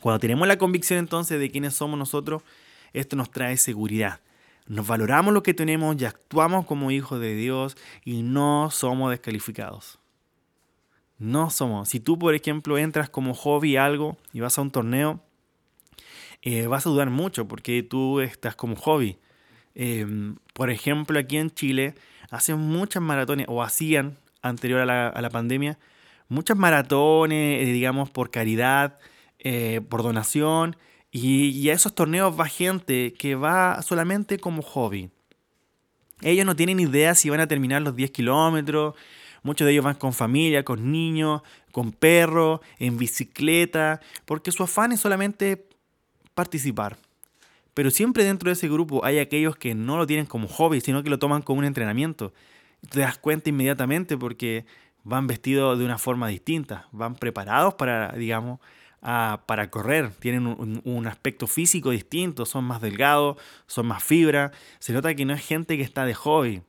Cuando 0.00 0.18
tenemos 0.18 0.46
la 0.48 0.58
convicción 0.58 0.98
entonces 0.98 1.38
de 1.38 1.50
quiénes 1.50 1.74
somos 1.74 1.98
nosotros, 1.98 2.42
esto 2.92 3.16
nos 3.16 3.30
trae 3.30 3.56
seguridad, 3.56 4.20
nos 4.72 4.86
valoramos 4.86 5.34
lo 5.34 5.42
que 5.42 5.52
tenemos 5.52 6.00
y 6.00 6.06
actuamos 6.06 6.64
como 6.64 6.90
hijos 6.90 7.20
de 7.20 7.34
Dios 7.34 7.76
y 8.06 8.22
no 8.22 8.70
somos 8.70 9.10
descalificados. 9.10 9.98
No 11.18 11.50
somos. 11.50 11.90
Si 11.90 12.00
tú, 12.00 12.18
por 12.18 12.34
ejemplo, 12.34 12.78
entras 12.78 13.10
como 13.10 13.34
hobby 13.34 13.76
algo 13.76 14.16
y 14.32 14.40
vas 14.40 14.56
a 14.56 14.62
un 14.62 14.70
torneo, 14.70 15.20
eh, 16.40 16.68
vas 16.68 16.86
a 16.86 16.90
dudar 16.90 17.10
mucho 17.10 17.46
porque 17.46 17.82
tú 17.82 18.20
estás 18.20 18.56
como 18.56 18.74
hobby. 18.76 19.18
Em, 19.74 20.36
por 20.54 20.70
ejemplo, 20.70 21.18
aquí 21.18 21.36
en 21.36 21.50
Chile 21.50 21.94
hacen 22.30 22.58
muchas 22.58 23.02
maratones, 23.02 23.44
o 23.50 23.62
hacían 23.62 24.16
anterior 24.40 24.80
a 24.80 24.86
la, 24.86 25.08
a 25.08 25.20
la 25.20 25.28
pandemia, 25.28 25.78
muchas 26.30 26.56
maratones, 26.56 27.68
eh, 27.68 27.72
digamos, 27.72 28.08
por 28.08 28.30
caridad, 28.30 28.98
eh, 29.38 29.82
por 29.86 30.02
donación, 30.02 30.76
y, 31.14 31.68
a 31.68 31.74
esos 31.74 31.94
torneos 31.94 32.38
va 32.38 32.46
gente 32.46 33.12
que 33.12 33.34
va 33.34 33.82
solamente 33.82 34.38
como 34.38 34.62
hobby. 34.62 35.10
Ellos 36.22 36.46
no 36.46 36.56
tienen 36.56 36.80
idea 36.80 37.14
si 37.14 37.28
van 37.28 37.40
a 37.40 37.46
terminar 37.46 37.82
los 37.82 37.94
10 37.94 38.10
kilómetros, 38.12 38.94
muchos 39.42 39.66
de 39.66 39.72
ellos 39.72 39.84
van 39.84 39.96
con 39.96 40.14
familia, 40.14 40.64
con 40.64 40.90
niños, 40.90 41.42
con 41.70 41.92
perros, 41.92 42.60
en 42.78 42.96
bicicleta, 42.96 44.00
porque 44.24 44.52
su 44.52 44.62
afán 44.62 44.92
es 44.92 45.00
solamente 45.00 45.66
participar. 46.34 46.96
Pero 47.74 47.90
siempre 47.90 48.24
dentro 48.24 48.48
de 48.48 48.54
ese 48.54 48.68
grupo 48.68 49.04
hay 49.04 49.18
aquellos 49.18 49.56
que 49.56 49.74
no 49.74 49.98
lo 49.98 50.06
tienen 50.06 50.24
como 50.24 50.48
hobby, 50.48 50.80
sino 50.80 51.02
que 51.02 51.10
lo 51.10 51.18
toman 51.18 51.42
como 51.42 51.58
un 51.58 51.66
entrenamiento. 51.66 52.32
Te 52.88 53.00
das 53.00 53.18
cuenta 53.18 53.50
inmediatamente 53.50 54.16
porque 54.16 54.64
van 55.04 55.26
vestidos 55.26 55.78
de 55.78 55.84
una 55.84 55.98
forma 55.98 56.28
distinta, 56.28 56.88
van 56.90 57.16
preparados 57.16 57.74
para, 57.74 58.12
digamos, 58.12 58.60
para 59.02 59.68
correr, 59.68 60.12
tienen 60.20 60.46
un, 60.46 61.06
aspecto 61.08 61.48
físico 61.48 61.90
distinto, 61.90 62.46
son 62.46 62.64
más 62.64 62.80
delgados, 62.80 63.36
son 63.66 63.86
más 63.86 64.02
fibra, 64.02 64.52
se 64.78 64.92
nota 64.92 65.14
que 65.14 65.24
no 65.24 65.34
es 65.34 65.44
gente 65.44 65.76
que 65.76 65.82
está 65.82 66.04
de 66.04 66.14
hobby. 66.14 66.62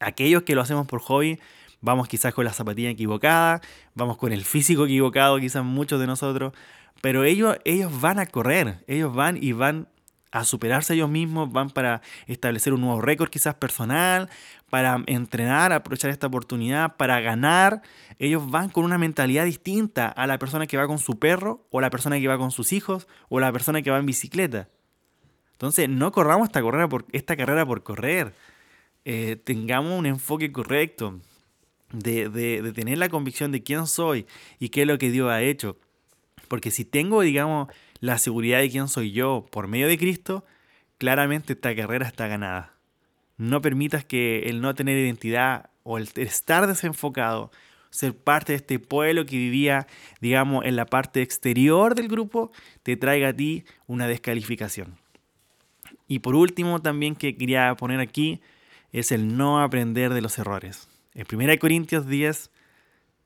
Aquellos 0.00 0.42
que 0.42 0.56
lo 0.56 0.62
hacemos 0.62 0.88
por 0.88 1.00
hobby, 1.00 1.38
vamos 1.80 2.08
quizás 2.08 2.34
con 2.34 2.44
la 2.44 2.52
zapatilla 2.52 2.90
equivocada, 2.90 3.60
vamos 3.94 4.16
con 4.16 4.32
el 4.32 4.44
físico 4.44 4.86
equivocado, 4.86 5.38
quizás 5.38 5.64
muchos 5.64 6.00
de 6.00 6.08
nosotros, 6.08 6.52
pero 7.00 7.22
ellos, 7.22 7.56
ellos 7.64 8.00
van 8.00 8.18
a 8.18 8.26
correr, 8.26 8.82
ellos 8.88 9.14
van 9.14 9.40
y 9.40 9.52
van 9.52 9.88
a 10.30 10.44
superarse 10.44 10.94
ellos 10.94 11.08
mismos, 11.08 11.50
van 11.52 11.70
para 11.70 12.02
establecer 12.26 12.72
un 12.72 12.80
nuevo 12.80 13.00
récord 13.00 13.30
quizás 13.30 13.54
personal, 13.54 14.28
para 14.70 15.02
entrenar, 15.06 15.72
aprovechar 15.72 16.10
esta 16.10 16.26
oportunidad, 16.26 16.96
para 16.96 17.20
ganar. 17.20 17.82
Ellos 18.18 18.50
van 18.50 18.68
con 18.68 18.84
una 18.84 18.98
mentalidad 18.98 19.44
distinta 19.44 20.08
a 20.08 20.26
la 20.26 20.38
persona 20.38 20.66
que 20.66 20.76
va 20.76 20.86
con 20.86 20.98
su 20.98 21.18
perro, 21.18 21.66
o 21.70 21.80
la 21.80 21.90
persona 21.90 22.18
que 22.18 22.28
va 22.28 22.38
con 22.38 22.50
sus 22.50 22.72
hijos, 22.72 23.06
o 23.28 23.40
la 23.40 23.52
persona 23.52 23.82
que 23.82 23.90
va 23.90 23.98
en 23.98 24.06
bicicleta. 24.06 24.68
Entonces, 25.52 25.88
no 25.88 26.12
corramos 26.12 26.48
esta 26.48 26.62
carrera 26.62 26.88
por, 26.88 27.06
esta 27.12 27.36
carrera 27.36 27.64
por 27.64 27.82
correr. 27.82 28.34
Eh, 29.04 29.36
tengamos 29.42 29.98
un 29.98 30.06
enfoque 30.06 30.52
correcto 30.52 31.20
de, 31.92 32.28
de 32.28 32.72
tener 32.72 32.98
la 32.98 33.08
convicción 33.08 33.52
de 33.52 33.62
quién 33.62 33.86
soy 33.86 34.26
y 34.58 34.68
qué 34.68 34.82
es 34.82 34.86
lo 34.88 34.98
que 34.98 35.10
Dios 35.10 35.30
ha 35.30 35.40
hecho. 35.42 35.78
Porque 36.48 36.70
si 36.70 36.84
tengo, 36.84 37.22
digamos, 37.22 37.68
la 38.00 38.18
seguridad 38.18 38.58
de 38.58 38.70
quién 38.70 38.88
soy 38.88 39.12
yo 39.12 39.46
por 39.50 39.68
medio 39.68 39.88
de 39.88 39.98
Cristo, 39.98 40.44
claramente 40.98 41.54
esta 41.54 41.74
carrera 41.74 42.06
está 42.06 42.26
ganada. 42.26 42.74
No 43.36 43.60
permitas 43.60 44.04
que 44.04 44.44
el 44.48 44.60
no 44.60 44.74
tener 44.74 44.98
identidad 44.98 45.70
o 45.82 45.98
el 45.98 46.08
estar 46.16 46.66
desenfocado, 46.66 47.50
ser 47.90 48.14
parte 48.14 48.52
de 48.52 48.56
este 48.56 48.78
pueblo 48.78 49.24
que 49.26 49.36
vivía, 49.36 49.86
digamos, 50.20 50.64
en 50.64 50.76
la 50.76 50.86
parte 50.86 51.22
exterior 51.22 51.94
del 51.94 52.08
grupo, 52.08 52.52
te 52.82 52.96
traiga 52.96 53.28
a 53.28 53.32
ti 53.32 53.64
una 53.86 54.06
descalificación. 54.06 54.96
Y 56.08 56.20
por 56.20 56.34
último, 56.34 56.80
también 56.80 57.16
que 57.16 57.36
quería 57.36 57.74
poner 57.76 58.00
aquí, 58.00 58.40
es 58.92 59.12
el 59.12 59.36
no 59.36 59.60
aprender 59.60 60.12
de 60.14 60.20
los 60.20 60.38
errores. 60.38 60.88
En 61.14 61.26
1 61.30 61.58
Corintios 61.58 62.06
10, 62.06 62.50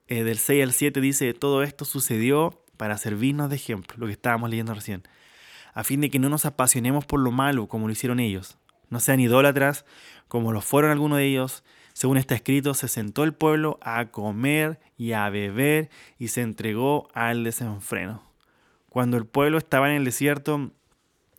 eh, 0.08 0.24
del 0.24 0.38
6 0.38 0.62
al 0.62 0.72
7 0.72 1.00
dice, 1.00 1.34
todo 1.34 1.62
esto 1.62 1.84
sucedió 1.84 2.62
para 2.80 2.96
servirnos 2.96 3.50
de 3.50 3.56
ejemplo, 3.56 3.94
lo 3.98 4.06
que 4.06 4.12
estábamos 4.12 4.48
leyendo 4.48 4.72
recién, 4.72 5.02
a 5.74 5.84
fin 5.84 6.00
de 6.00 6.08
que 6.08 6.18
no 6.18 6.30
nos 6.30 6.46
apasionemos 6.46 7.04
por 7.04 7.20
lo 7.20 7.30
malo 7.30 7.66
como 7.66 7.86
lo 7.86 7.92
hicieron 7.92 8.20
ellos, 8.20 8.56
no 8.88 9.00
sean 9.00 9.20
idólatras 9.20 9.84
como 10.28 10.50
lo 10.50 10.62
fueron 10.62 10.90
algunos 10.90 11.18
de 11.18 11.26
ellos. 11.26 11.62
Según 11.92 12.16
está 12.16 12.34
escrito, 12.34 12.72
se 12.72 12.88
sentó 12.88 13.22
el 13.24 13.34
pueblo 13.34 13.78
a 13.82 14.06
comer 14.06 14.80
y 14.96 15.12
a 15.12 15.28
beber 15.28 15.90
y 16.18 16.28
se 16.28 16.40
entregó 16.40 17.08
al 17.12 17.44
desenfreno. 17.44 18.22
Cuando 18.88 19.18
el 19.18 19.26
pueblo 19.26 19.58
estaba 19.58 19.90
en 19.90 19.96
el 19.96 20.06
desierto 20.06 20.70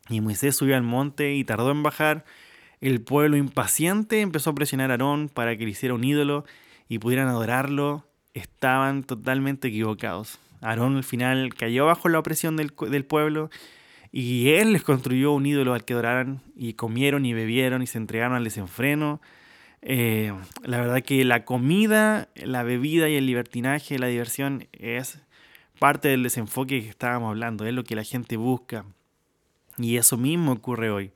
y 0.08 0.20
Moisés 0.20 0.54
subió 0.54 0.76
al 0.76 0.84
monte 0.84 1.34
y 1.34 1.42
tardó 1.42 1.72
en 1.72 1.82
bajar, 1.82 2.24
el 2.80 3.00
pueblo 3.00 3.36
impaciente 3.36 4.20
empezó 4.20 4.50
a 4.50 4.54
presionar 4.54 4.92
a 4.92 4.94
Aarón 4.94 5.28
para 5.28 5.56
que 5.56 5.64
le 5.64 5.72
hiciera 5.72 5.96
un 5.96 6.04
ídolo 6.04 6.44
y 6.88 7.00
pudieran 7.00 7.26
adorarlo. 7.26 8.06
Estaban 8.32 9.02
totalmente 9.02 9.66
equivocados. 9.66 10.38
Aarón 10.62 10.96
al 10.96 11.04
final 11.04 11.54
cayó 11.54 11.86
bajo 11.86 12.08
la 12.08 12.18
opresión 12.18 12.56
del, 12.56 12.72
pueblo 13.04 13.50
y 14.12 14.50
él 14.50 14.72
les 14.72 14.82
construyó 14.82 15.32
un 15.32 15.44
ídolo 15.44 15.74
al 15.74 15.84
que 15.84 15.92
adoraran 15.92 16.40
y 16.56 16.74
comieron 16.74 17.26
y 17.26 17.34
bebieron 17.34 17.82
y 17.82 17.86
se 17.86 17.98
entregaron 17.98 18.36
al 18.36 18.44
desenfreno. 18.44 19.20
Eh, 19.82 20.32
la 20.62 20.80
verdad 20.80 21.02
que 21.02 21.24
la 21.24 21.44
comida, 21.44 22.28
la 22.36 22.62
bebida 22.62 23.08
y 23.08 23.16
el 23.16 23.26
libertinaje, 23.26 23.98
la 23.98 24.06
diversión 24.06 24.68
es 24.72 25.18
parte 25.78 26.08
del 26.08 26.22
desenfoque 26.22 26.80
que 26.80 26.88
estábamos 26.88 27.30
hablando, 27.30 27.66
es 27.66 27.74
lo 27.74 27.82
que 27.82 27.96
la 27.96 28.04
gente 28.04 28.36
busca. 28.36 28.84
Y 29.78 29.96
eso 29.96 30.16
mismo 30.16 30.52
ocurre 30.52 30.90
hoy. 30.90 31.10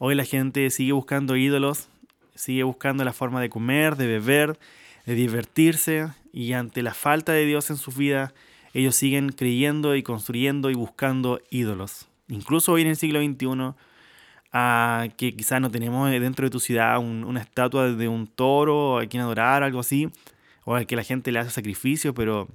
Hoy 0.00 0.16
la 0.16 0.24
gente 0.24 0.68
sigue 0.70 0.90
buscando 0.90 1.36
ídolos, 1.36 1.88
sigue 2.34 2.64
buscando 2.64 3.04
la 3.04 3.12
forma 3.12 3.40
de 3.40 3.48
comer, 3.48 3.94
de 3.94 4.08
beber, 4.08 4.58
de 5.06 5.14
divertirse 5.14 6.08
y 6.32 6.54
ante 6.54 6.82
la 6.82 6.94
falta 6.94 7.32
de 7.32 7.46
Dios 7.46 7.70
en 7.70 7.76
su 7.76 7.92
vida, 7.92 8.34
ellos 8.72 8.96
siguen 8.96 9.30
creyendo 9.30 9.94
y 9.96 10.02
construyendo 10.02 10.70
y 10.70 10.74
buscando 10.74 11.40
ídolos. 11.50 12.08
Incluso 12.28 12.72
hoy 12.72 12.82
en 12.82 12.88
el 12.88 12.96
siglo 12.96 13.20
XXI, 13.20 13.74
ah, 14.52 15.08
que 15.16 15.34
quizás 15.36 15.60
no 15.60 15.70
tenemos 15.70 16.10
dentro 16.10 16.46
de 16.46 16.50
tu 16.50 16.60
ciudad 16.60 16.98
una 16.98 17.40
estatua 17.40 17.92
de 17.92 18.08
un 18.08 18.26
toro 18.26 18.98
a 18.98 19.06
quien 19.06 19.22
adorar, 19.22 19.62
algo 19.62 19.80
así, 19.80 20.08
o 20.64 20.74
al 20.74 20.86
que 20.86 20.96
la 20.96 21.04
gente 21.04 21.32
le 21.32 21.38
hace 21.38 21.50
sacrificio, 21.50 22.14
pero 22.14 22.48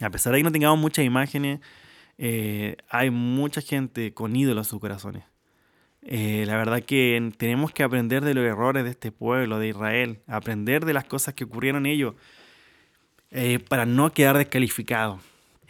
a 0.00 0.10
pesar 0.10 0.32
de 0.32 0.38
que 0.38 0.44
no 0.44 0.52
tengamos 0.52 0.78
muchas 0.78 1.04
imágenes, 1.04 1.60
eh, 2.18 2.76
hay 2.88 3.10
mucha 3.10 3.60
gente 3.60 4.14
con 4.14 4.34
ídolos 4.34 4.66
en 4.66 4.70
sus 4.70 4.80
corazones. 4.80 5.24
Eh, 6.02 6.44
la 6.46 6.56
verdad 6.56 6.82
que 6.82 7.32
tenemos 7.38 7.72
que 7.72 7.82
aprender 7.82 8.24
de 8.24 8.34
los 8.34 8.44
errores 8.44 8.84
de 8.84 8.90
este 8.90 9.10
pueblo, 9.10 9.58
de 9.58 9.68
Israel, 9.68 10.20
aprender 10.26 10.84
de 10.84 10.92
las 10.92 11.04
cosas 11.04 11.34
que 11.34 11.44
ocurrieron 11.44 11.86
ellos, 11.86 12.14
eh, 13.30 13.58
para 13.58 13.86
no 13.86 14.12
quedar 14.12 14.36
descalificados. 14.38 15.20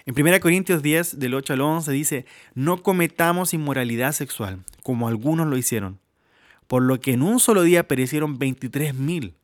En 0.07 0.15
1 0.21 0.39
Corintios 0.41 0.83
10, 0.83 1.19
del 1.19 1.33
8 1.33 1.55
al 1.55 1.61
11, 1.63 1.93
dice, 1.93 2.27
no 2.55 2.83
cometamos 2.83 3.55
inmoralidad 3.55 4.13
sexual, 4.13 4.63
como 4.83 5.09
algunos 5.09 5.47
lo 5.47 5.57
hicieron, 5.57 5.99
por 6.67 6.83
lo 6.83 7.01
que 7.01 7.13
en 7.13 7.23
un 7.23 7.41
solo 7.41 7.63
día 7.63 7.89
perecieron 7.89 8.39
23 8.39 8.95
mil. 8.95 9.35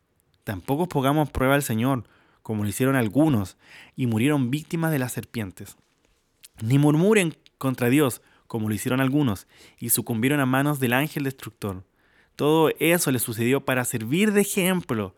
Tampoco 0.44 0.86
pongamos 0.86 1.30
prueba 1.30 1.54
al 1.54 1.62
Señor, 1.62 2.04
como 2.42 2.62
lo 2.62 2.68
hicieron 2.68 2.94
algunos, 2.94 3.56
y 3.96 4.06
murieron 4.06 4.50
víctimas 4.50 4.92
de 4.92 4.98
las 4.98 5.12
serpientes. 5.12 5.76
Ni 6.60 6.78
murmuren 6.78 7.34
contra 7.56 7.88
Dios, 7.88 8.20
como 8.46 8.68
lo 8.68 8.74
hicieron 8.74 9.00
algunos, 9.00 9.46
y 9.78 9.88
sucumbieron 9.88 10.40
a 10.40 10.46
manos 10.46 10.78
del 10.78 10.92
ángel 10.92 11.24
destructor. 11.24 11.84
Todo 12.36 12.70
eso 12.78 13.10
le 13.10 13.18
sucedió 13.18 13.64
para 13.64 13.86
servir 13.86 14.32
de 14.32 14.42
ejemplo, 14.42 15.14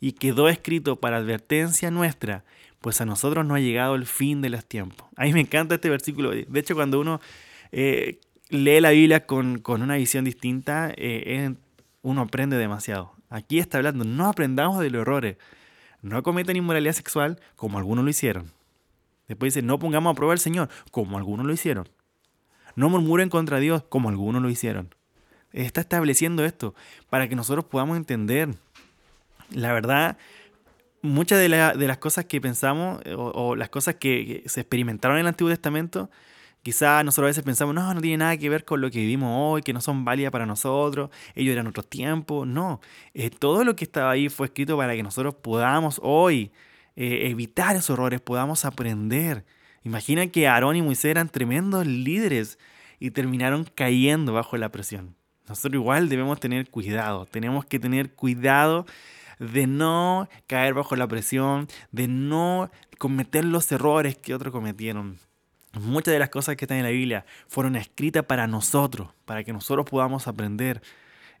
y 0.00 0.12
quedó 0.12 0.48
escrito 0.48 0.96
para 0.96 1.18
advertencia 1.18 1.90
nuestra, 1.92 2.42
pues 2.80 3.00
a 3.00 3.04
nosotros 3.04 3.44
no 3.46 3.54
ha 3.54 3.60
llegado 3.60 3.94
el 3.94 4.06
fin 4.06 4.40
de 4.40 4.50
los 4.50 4.64
tiempos. 4.64 5.08
A 5.16 5.24
mí 5.24 5.32
me 5.32 5.40
encanta 5.40 5.74
este 5.74 5.90
versículo. 5.90 6.30
De 6.30 6.60
hecho, 6.60 6.74
cuando 6.74 7.00
uno 7.00 7.20
eh, 7.72 8.20
lee 8.48 8.80
la 8.80 8.90
Biblia 8.90 9.26
con, 9.26 9.62
una 9.66 9.96
visión 9.96 10.24
distinta, 10.24 10.92
eh, 10.96 11.54
uno 12.02 12.22
aprende 12.22 12.56
demasiado. 12.56 13.12
Aquí 13.28 13.58
está 13.58 13.78
hablando, 13.78 14.04
no 14.04 14.26
aprendamos 14.26 14.80
de 14.80 14.90
los 14.90 15.02
errores. 15.02 15.36
No 16.02 16.22
cometan 16.22 16.56
inmoralidad 16.56 16.94
sexual 16.94 17.38
como 17.56 17.78
algunos 17.78 18.04
lo 18.04 18.10
hicieron. 18.10 18.50
Después 19.28 19.54
dice, 19.54 19.64
no 19.64 19.78
pongamos 19.78 20.10
a 20.10 20.14
prueba 20.14 20.32
al 20.32 20.40
Señor 20.40 20.68
como 20.90 21.18
algunos 21.18 21.46
lo 21.46 21.52
hicieron. 21.52 21.88
No 22.74 22.88
murmuren 22.88 23.28
contra 23.28 23.58
Dios 23.58 23.84
como 23.88 24.08
algunos 24.08 24.42
lo 24.42 24.48
hicieron. 24.48 24.94
Está 25.52 25.82
estableciendo 25.82 26.44
esto 26.44 26.74
para 27.10 27.28
que 27.28 27.36
nosotros 27.36 27.66
podamos 27.66 27.96
entender. 27.96 28.54
La 29.50 29.72
verdad, 29.72 30.16
muchas 31.02 31.38
de, 31.38 31.48
las 31.48 31.98
cosas 31.98 32.24
que 32.26 32.40
pensamos 32.40 33.00
eh, 33.04 33.14
o, 33.16 33.56
las 33.56 33.68
cosas 33.68 33.96
que, 33.96 34.42
se 34.46 34.60
experimentaron 34.60 35.16
en 35.16 35.22
el 35.22 35.26
Antiguo 35.28 35.50
Testamento, 35.50 36.10
quizás 36.62 37.04
nosotros 37.04 37.26
a 37.26 37.30
veces 37.30 37.44
pensamos, 37.44 37.74
no, 37.74 37.94
no 37.94 38.00
tiene 38.00 38.18
nada 38.18 38.36
que 38.36 38.48
ver 38.48 38.64
con 38.64 38.80
lo 38.80 38.90
que 38.90 38.98
vivimos 38.98 39.30
hoy, 39.34 39.62
que 39.62 39.72
no 39.72 39.80
son 39.80 40.04
válidas 40.04 40.30
para 40.30 40.46
nosotros, 40.46 41.10
ellos 41.34 41.52
eran 41.52 41.66
otros 41.66 41.88
tiempos. 41.88 42.46
No, 42.46 42.80
eh, 43.14 43.30
todo 43.30 43.64
lo 43.64 43.76
que 43.76 43.84
estaba 43.84 44.10
ahí 44.10 44.28
fue 44.28 44.46
escrito 44.46 44.76
para 44.76 44.94
que 44.94 45.02
nosotros 45.02 45.34
podamos 45.34 46.00
hoy 46.02 46.52
eh, 46.96 47.28
evitar 47.30 47.76
esos 47.76 47.90
errores, 47.90 48.20
podamos 48.20 48.64
aprender. 48.64 49.44
Imagina 49.82 50.26
que 50.26 50.46
Aarón 50.46 50.76
y 50.76 50.82
Moisés 50.82 51.06
eran 51.06 51.28
tremendos 51.28 51.86
líderes 51.86 52.58
y 52.98 53.12
terminaron 53.12 53.64
cayendo 53.74 54.32
bajo 54.34 54.56
la 54.58 54.70
presión. 54.70 55.16
nosotros 55.48 55.74
igual 55.74 56.08
debemos 56.08 56.38
tener 56.38 56.68
cuidado, 56.68 57.26
tenemos 57.26 57.64
que 57.64 57.78
tener 57.78 58.12
cuidado 58.12 58.86
de 59.40 59.66
no 59.66 60.28
caer 60.46 60.74
bajo 60.74 60.94
la 60.94 61.08
presión, 61.08 61.66
de 61.90 62.06
no 62.06 62.70
cometer 62.98 63.44
los 63.44 63.72
errores 63.72 64.16
que 64.16 64.34
otros 64.34 64.52
cometieron. 64.52 65.18
Muchas 65.72 66.12
de 66.12 66.18
las 66.18 66.28
cosas 66.28 66.56
que 66.56 66.66
están 66.66 66.78
en 66.78 66.84
la 66.84 66.90
Biblia 66.90 67.24
fueron 67.48 67.74
escritas 67.74 68.24
para 68.24 68.46
nosotros, 68.46 69.08
para 69.24 69.42
que 69.42 69.52
nosotros 69.52 69.86
podamos 69.88 70.28
aprender. 70.28 70.82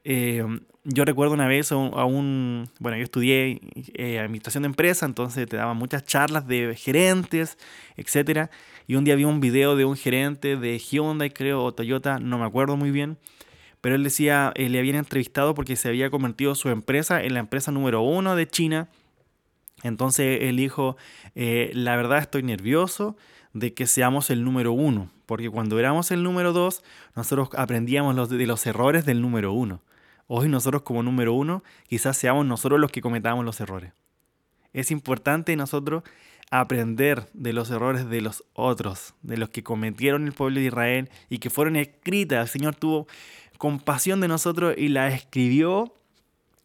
Eh, 0.02 0.42
yo 0.84 1.04
recuerdo 1.04 1.34
una 1.34 1.46
vez 1.46 1.72
a 1.72 1.76
un, 1.76 2.70
bueno, 2.78 2.96
yo 2.96 3.04
estudié 3.04 3.60
eh, 3.94 4.18
administración 4.18 4.62
de 4.62 4.68
empresa, 4.68 5.04
entonces 5.04 5.46
te 5.46 5.56
daban 5.56 5.76
muchas 5.76 6.04
charlas 6.04 6.46
de 6.46 6.74
gerentes, 6.74 7.58
etc. 7.96 8.50
Y 8.86 8.94
un 8.94 9.04
día 9.04 9.14
vi 9.14 9.24
un 9.24 9.40
video 9.40 9.76
de 9.76 9.84
un 9.84 9.96
gerente 9.96 10.56
de 10.56 10.78
Hyundai, 10.78 11.30
creo, 11.30 11.62
o 11.62 11.72
Toyota, 11.74 12.18
no 12.18 12.38
me 12.38 12.46
acuerdo 12.46 12.78
muy 12.78 12.90
bien, 12.90 13.18
pero 13.80 13.94
él 13.94 14.04
decía, 14.04 14.52
eh, 14.54 14.68
le 14.68 14.78
habían 14.78 14.96
entrevistado 14.96 15.54
porque 15.54 15.76
se 15.76 15.88
había 15.88 16.10
convertido 16.10 16.54
su 16.54 16.68
empresa 16.68 17.22
en 17.22 17.34
la 17.34 17.40
empresa 17.40 17.72
número 17.72 18.02
uno 18.02 18.36
de 18.36 18.46
China. 18.48 18.88
Entonces 19.82 20.42
él 20.42 20.56
dijo, 20.56 20.96
la 21.34 21.96
verdad 21.96 22.18
estoy 22.18 22.42
nervioso 22.42 23.16
de 23.52 23.74
que 23.74 23.86
seamos 23.86 24.30
el 24.30 24.44
número 24.44 24.72
uno, 24.72 25.10
porque 25.26 25.50
cuando 25.50 25.78
éramos 25.78 26.10
el 26.10 26.22
número 26.22 26.52
dos, 26.52 26.82
nosotros 27.16 27.50
aprendíamos 27.56 28.14
los, 28.14 28.28
de 28.28 28.46
los 28.46 28.66
errores 28.66 29.04
del 29.04 29.20
número 29.22 29.52
uno. 29.52 29.80
Hoy 30.26 30.48
nosotros 30.48 30.82
como 30.82 31.02
número 31.02 31.32
uno, 31.32 31.64
quizás 31.88 32.16
seamos 32.16 32.46
nosotros 32.46 32.78
los 32.78 32.92
que 32.92 33.00
cometamos 33.00 33.44
los 33.44 33.60
errores. 33.60 33.92
Es 34.72 34.92
importante 34.92 35.56
nosotros 35.56 36.04
aprender 36.52 37.28
de 37.32 37.52
los 37.52 37.70
errores 37.70 38.08
de 38.08 38.20
los 38.20 38.44
otros, 38.52 39.14
de 39.22 39.36
los 39.36 39.50
que 39.50 39.64
cometieron 39.64 40.26
el 40.26 40.32
pueblo 40.32 40.60
de 40.60 40.66
Israel 40.66 41.10
y 41.28 41.38
que 41.38 41.50
fueron 41.50 41.74
escritas. 41.74 42.42
El 42.42 42.48
Señor 42.48 42.76
tuvo 42.76 43.08
compasión 43.60 44.22
de 44.22 44.28
nosotros 44.28 44.74
y 44.78 44.88
la 44.88 45.08
escribió 45.08 45.92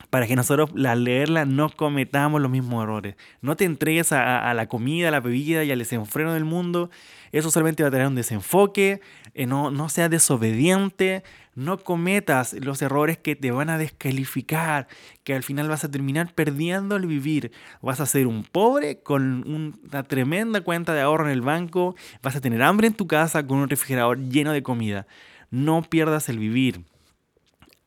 para 0.10 0.28
que 0.28 0.38
nosotros 0.38 0.70
al 0.86 1.04
leerla 1.04 1.44
no 1.44 1.70
cometamos 1.70 2.42
los 2.42 2.50
mismos 2.50 2.84
errores. 2.84 3.18
No 3.42 3.58
te 3.58 3.66
entregues 3.66 4.14
a, 4.14 4.54
la 4.54 4.68
comida, 4.70 5.10
a 5.10 5.12
la 5.12 5.20
bebida 5.20 5.66
y 5.66 5.72
al 5.72 5.80
desenfreno 5.80 6.34
del 6.34 6.46
mundo. 6.46 6.90
Eso 7.34 7.52
solamente 7.52 7.84
va 7.84 7.90
a 7.90 7.92
traer 7.92 8.08
un 8.08 8.16
desenfoque. 8.16 9.02
Eh, 9.34 9.46
no, 9.46 9.72
no 9.72 9.90
seas 9.90 10.10
desobediente. 10.10 11.24
No 11.54 11.80
cometas 11.80 12.54
los 12.54 12.82
errores 12.82 13.18
que 13.18 13.36
te 13.36 13.52
van 13.52 13.70
a 13.70 13.78
descalificar, 13.78 14.88
que 15.26 15.34
al 15.34 15.44
final 15.44 15.68
vas 15.68 15.84
a 15.84 15.92
terminar 15.92 16.34
perdiendo 16.34 16.96
el 16.96 17.08
vivir. 17.08 17.52
Vas 17.82 18.00
a 18.00 18.06
ser 18.06 18.26
un 18.26 18.46
pobre 18.46 19.00
con 19.00 19.76
una 19.92 20.04
tremenda 20.04 20.62
cuenta 20.62 20.94
de 20.94 21.02
ahorro 21.02 21.26
en 21.26 21.32
el 21.32 21.42
banco. 21.42 21.94
Vas 22.24 22.38
a 22.38 22.42
tener 22.42 22.64
hambre 22.64 22.88
en 22.88 22.94
tu 22.94 23.06
casa 23.06 23.46
con 23.46 23.58
un 23.58 23.68
refrigerador 23.68 24.18
lleno 24.18 24.54
de 24.54 24.64
comida. 24.64 25.08
No 25.56 25.84
pierdas 25.84 26.28
el 26.28 26.38
vivir. 26.38 26.84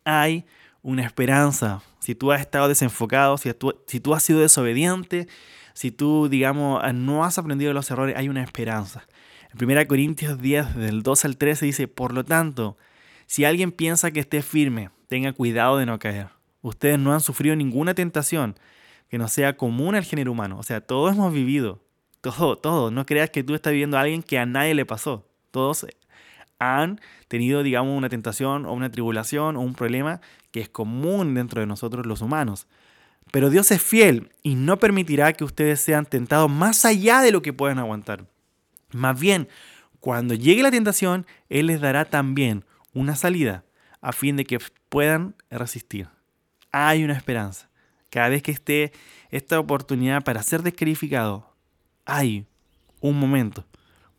Hay 0.02 0.46
una 0.80 1.04
esperanza. 1.04 1.82
Si 1.98 2.14
tú 2.14 2.32
has 2.32 2.40
estado 2.40 2.66
desenfocado, 2.66 3.36
si 3.36 3.52
tú, 3.52 4.14
has 4.14 4.22
sido 4.22 4.40
desobediente, 4.40 5.28
si 5.74 5.90
tú, 5.90 6.30
digamos, 6.30 6.82
no 6.94 7.24
has 7.26 7.36
aprendido 7.36 7.74
los 7.74 7.90
errores, 7.90 8.16
hay 8.16 8.30
una 8.30 8.42
esperanza. 8.42 9.06
En 9.52 9.62
1 9.62 9.86
Corintios 9.86 10.40
10, 10.40 10.76
del 10.76 11.02
2 11.02 11.26
al 11.26 11.36
13 11.36 11.66
dice, 11.66 11.88
por 11.88 12.14
lo 12.14 12.24
tanto, 12.24 12.78
si 13.26 13.44
alguien 13.44 13.70
piensa 13.70 14.12
que 14.12 14.20
esté 14.20 14.40
firme, 14.40 14.88
tenga 15.08 15.34
cuidado 15.34 15.76
de 15.76 15.84
no 15.84 15.98
caer. 15.98 16.28
Ustedes 16.62 16.98
no 16.98 17.12
han 17.12 17.20
sufrido 17.20 17.54
ninguna 17.54 17.92
tentación 17.92 18.58
que 19.10 19.18
no 19.18 19.28
sea 19.28 19.58
común 19.58 19.94
al 19.94 20.04
género 20.04 20.32
humano. 20.32 20.58
O 20.58 20.62
sea, 20.62 20.80
todos 20.80 21.14
hemos 21.14 21.34
vivido. 21.34 21.82
Todo, 22.22 22.56
todo. 22.56 22.90
No 22.90 23.04
creas 23.04 23.28
que 23.28 23.42
tú 23.42 23.54
estás 23.54 23.72
viviendo 23.72 23.98
a 23.98 24.00
alguien 24.00 24.22
que 24.22 24.38
a 24.38 24.46
nadie 24.46 24.74
le 24.74 24.86
pasó. 24.86 25.26
Todos 25.50 25.86
han 26.58 27.00
tenido, 27.28 27.62
digamos, 27.62 27.96
una 27.96 28.08
tentación 28.08 28.66
o 28.66 28.72
una 28.72 28.90
tribulación 28.90 29.56
o 29.56 29.60
un 29.60 29.74
problema 29.74 30.20
que 30.50 30.60
es 30.60 30.68
común 30.68 31.34
dentro 31.34 31.60
de 31.60 31.66
nosotros 31.66 32.06
los 32.06 32.20
humanos. 32.20 32.66
Pero 33.30 33.50
Dios 33.50 33.70
es 33.70 33.82
fiel 33.82 34.32
y 34.42 34.54
no 34.54 34.78
permitirá 34.78 35.32
que 35.32 35.44
ustedes 35.44 35.80
sean 35.80 36.06
tentados 36.06 36.50
más 36.50 36.84
allá 36.84 37.20
de 37.20 37.32
lo 37.32 37.42
que 37.42 37.52
puedan 37.52 37.78
aguantar. 37.78 38.26
Más 38.92 39.18
bien, 39.18 39.48
cuando 40.00 40.34
llegue 40.34 40.62
la 40.62 40.70
tentación, 40.70 41.26
Él 41.48 41.66
les 41.66 41.80
dará 41.80 42.06
también 42.06 42.64
una 42.94 43.16
salida 43.16 43.64
a 44.00 44.12
fin 44.12 44.36
de 44.36 44.44
que 44.44 44.58
puedan 44.88 45.34
resistir. 45.50 46.08
Hay 46.72 47.04
una 47.04 47.14
esperanza. 47.14 47.68
Cada 48.10 48.30
vez 48.30 48.42
que 48.42 48.52
esté 48.52 48.92
esta 49.30 49.60
oportunidad 49.60 50.24
para 50.24 50.42
ser 50.42 50.62
descalificado, 50.62 51.54
hay 52.06 52.46
un 53.00 53.18
momento 53.18 53.66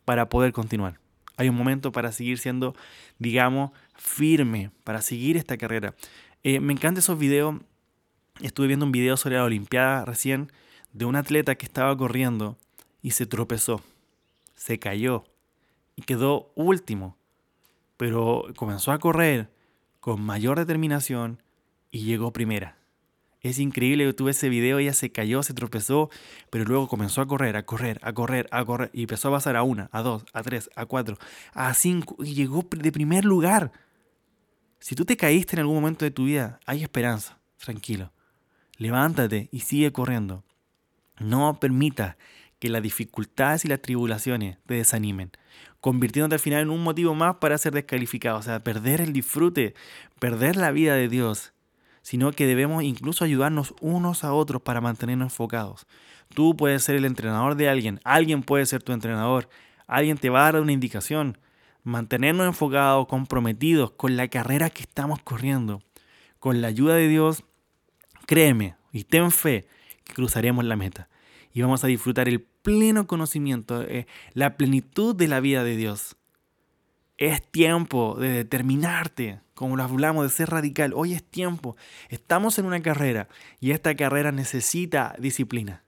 para 0.04 0.28
poder 0.28 0.52
continuar. 0.52 1.00
Hay 1.40 1.48
un 1.48 1.56
momento 1.56 1.90
para 1.90 2.12
seguir 2.12 2.36
siendo, 2.36 2.76
digamos, 3.18 3.70
firme, 3.96 4.72
para 4.84 5.00
seguir 5.00 5.38
esta 5.38 5.56
carrera. 5.56 5.94
Eh, 6.42 6.60
me 6.60 6.74
encantan 6.74 6.98
esos 6.98 7.18
videos. 7.18 7.54
Estuve 8.42 8.66
viendo 8.66 8.84
un 8.84 8.92
video 8.92 9.16
sobre 9.16 9.36
la 9.36 9.44
Olimpiada 9.44 10.04
recién 10.04 10.52
de 10.92 11.06
un 11.06 11.16
atleta 11.16 11.54
que 11.54 11.64
estaba 11.64 11.96
corriendo 11.96 12.58
y 13.00 13.12
se 13.12 13.24
tropezó, 13.24 13.82
se 14.54 14.78
cayó 14.78 15.24
y 15.96 16.02
quedó 16.02 16.52
último. 16.56 17.16
Pero 17.96 18.44
comenzó 18.54 18.92
a 18.92 18.98
correr 18.98 19.48
con 19.98 20.20
mayor 20.20 20.58
determinación 20.58 21.42
y 21.90 22.00
llegó 22.00 22.34
primera. 22.34 22.76
Es 23.42 23.58
increíble 23.58 24.04
que 24.04 24.12
tuve 24.12 24.32
ese 24.32 24.50
video, 24.50 24.78
ella 24.78 24.92
se 24.92 25.12
cayó, 25.12 25.42
se 25.42 25.54
tropezó, 25.54 26.10
pero 26.50 26.64
luego 26.64 26.88
comenzó 26.88 27.22
a 27.22 27.26
correr, 27.26 27.56
a 27.56 27.64
correr, 27.64 27.98
a 28.02 28.12
correr, 28.12 28.48
a 28.50 28.64
correr, 28.64 28.90
y 28.92 29.02
empezó 29.02 29.28
a 29.28 29.32
pasar 29.32 29.56
a 29.56 29.62
una, 29.62 29.88
a 29.92 30.02
dos, 30.02 30.24
a 30.34 30.42
tres, 30.42 30.68
a 30.76 30.84
cuatro, 30.84 31.18
a 31.54 31.72
cinco, 31.72 32.16
y 32.22 32.34
llegó 32.34 32.66
de 32.70 32.92
primer 32.92 33.24
lugar. 33.24 33.72
Si 34.78 34.94
tú 34.94 35.06
te 35.06 35.16
caíste 35.16 35.56
en 35.56 35.60
algún 35.60 35.76
momento 35.76 36.04
de 36.04 36.10
tu 36.10 36.24
vida, 36.24 36.60
hay 36.66 36.82
esperanza, 36.82 37.38
tranquilo. 37.56 38.12
Levántate 38.76 39.48
y 39.52 39.60
sigue 39.60 39.90
corriendo. 39.90 40.44
No 41.18 41.58
permita 41.60 42.18
que 42.58 42.68
las 42.68 42.82
dificultades 42.82 43.64
y 43.64 43.68
las 43.68 43.80
tribulaciones 43.80 44.58
te 44.66 44.74
desanimen, 44.74 45.32
convirtiéndote 45.80 46.34
al 46.34 46.40
final 46.40 46.62
en 46.62 46.70
un 46.70 46.82
motivo 46.82 47.14
más 47.14 47.36
para 47.36 47.56
ser 47.56 47.72
descalificado, 47.72 48.38
o 48.38 48.42
sea, 48.42 48.62
perder 48.62 49.00
el 49.00 49.14
disfrute, 49.14 49.74
perder 50.18 50.56
la 50.56 50.70
vida 50.70 50.94
de 50.94 51.08
Dios 51.08 51.54
sino 52.02 52.32
que 52.32 52.46
debemos 52.46 52.82
incluso 52.82 53.24
ayudarnos 53.24 53.74
unos 53.80 54.24
a 54.24 54.32
otros 54.32 54.62
para 54.62 54.80
mantenernos 54.80 55.32
enfocados. 55.32 55.86
Tú 56.34 56.56
puedes 56.56 56.82
ser 56.82 56.96
el 56.96 57.04
entrenador 57.04 57.56
de 57.56 57.68
alguien, 57.68 58.00
alguien 58.04 58.42
puede 58.42 58.66
ser 58.66 58.82
tu 58.82 58.92
entrenador, 58.92 59.48
alguien 59.86 60.18
te 60.18 60.30
va 60.30 60.40
a 60.40 60.52
dar 60.52 60.62
una 60.62 60.72
indicación. 60.72 61.38
Mantenernos 61.82 62.46
enfocados, 62.46 63.06
comprometidos 63.06 63.90
con 63.92 64.16
la 64.16 64.28
carrera 64.28 64.70
que 64.70 64.82
estamos 64.82 65.20
corriendo. 65.22 65.82
Con 66.38 66.60
la 66.60 66.68
ayuda 66.68 66.94
de 66.94 67.08
Dios, 67.08 67.44
créeme 68.26 68.76
y 68.92 69.04
ten 69.04 69.30
fe 69.30 69.66
que 70.04 70.14
cruzaremos 70.14 70.64
la 70.64 70.76
meta 70.76 71.08
y 71.52 71.62
vamos 71.62 71.84
a 71.84 71.86
disfrutar 71.86 72.28
el 72.28 72.40
pleno 72.40 73.06
conocimiento, 73.06 73.82
eh, 73.82 74.06
la 74.34 74.56
plenitud 74.56 75.14
de 75.14 75.28
la 75.28 75.40
vida 75.40 75.64
de 75.64 75.76
Dios. 75.76 76.16
Es 77.20 77.42
tiempo 77.42 78.16
de 78.18 78.30
determinarte, 78.30 79.40
como 79.52 79.76
lo 79.76 79.82
hablamos, 79.82 80.24
de 80.24 80.30
ser 80.30 80.48
radical. 80.48 80.94
Hoy 80.94 81.12
es 81.12 81.22
tiempo. 81.22 81.76
Estamos 82.08 82.58
en 82.58 82.64
una 82.64 82.80
carrera 82.80 83.28
y 83.60 83.72
esta 83.72 83.94
carrera 83.94 84.32
necesita 84.32 85.14
disciplina. 85.18 85.84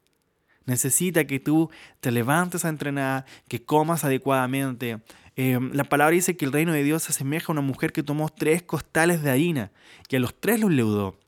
Necesita 0.66 1.27
que 1.27 1.40
tú 1.40 1.71
te 2.01 2.11
levantes 2.11 2.66
a 2.66 2.68
entrenar, 2.68 3.25
que 3.49 3.64
comas 3.64 4.05
adecuadamente. 4.05 5.01
Eh, 5.37 5.59
la 5.73 5.85
palabra 5.85 6.12
dice 6.12 6.37
que 6.37 6.45
el 6.45 6.53
reino 6.53 6.75
de 6.75 6.83
Dios 6.83 7.05
se 7.05 7.12
asemeja 7.12 7.47
a 7.49 7.53
una 7.53 7.62
mujer 7.62 7.95
que 7.95 8.03
tomó 8.03 8.29
tres 8.29 8.62
costales 8.62 9.23
de 9.23 9.31
harina 9.31 9.73
y 10.11 10.16
a 10.16 10.21
los 10.21 10.38
tres 10.38 10.61
los 10.61 10.71
leudó. 10.71 11.18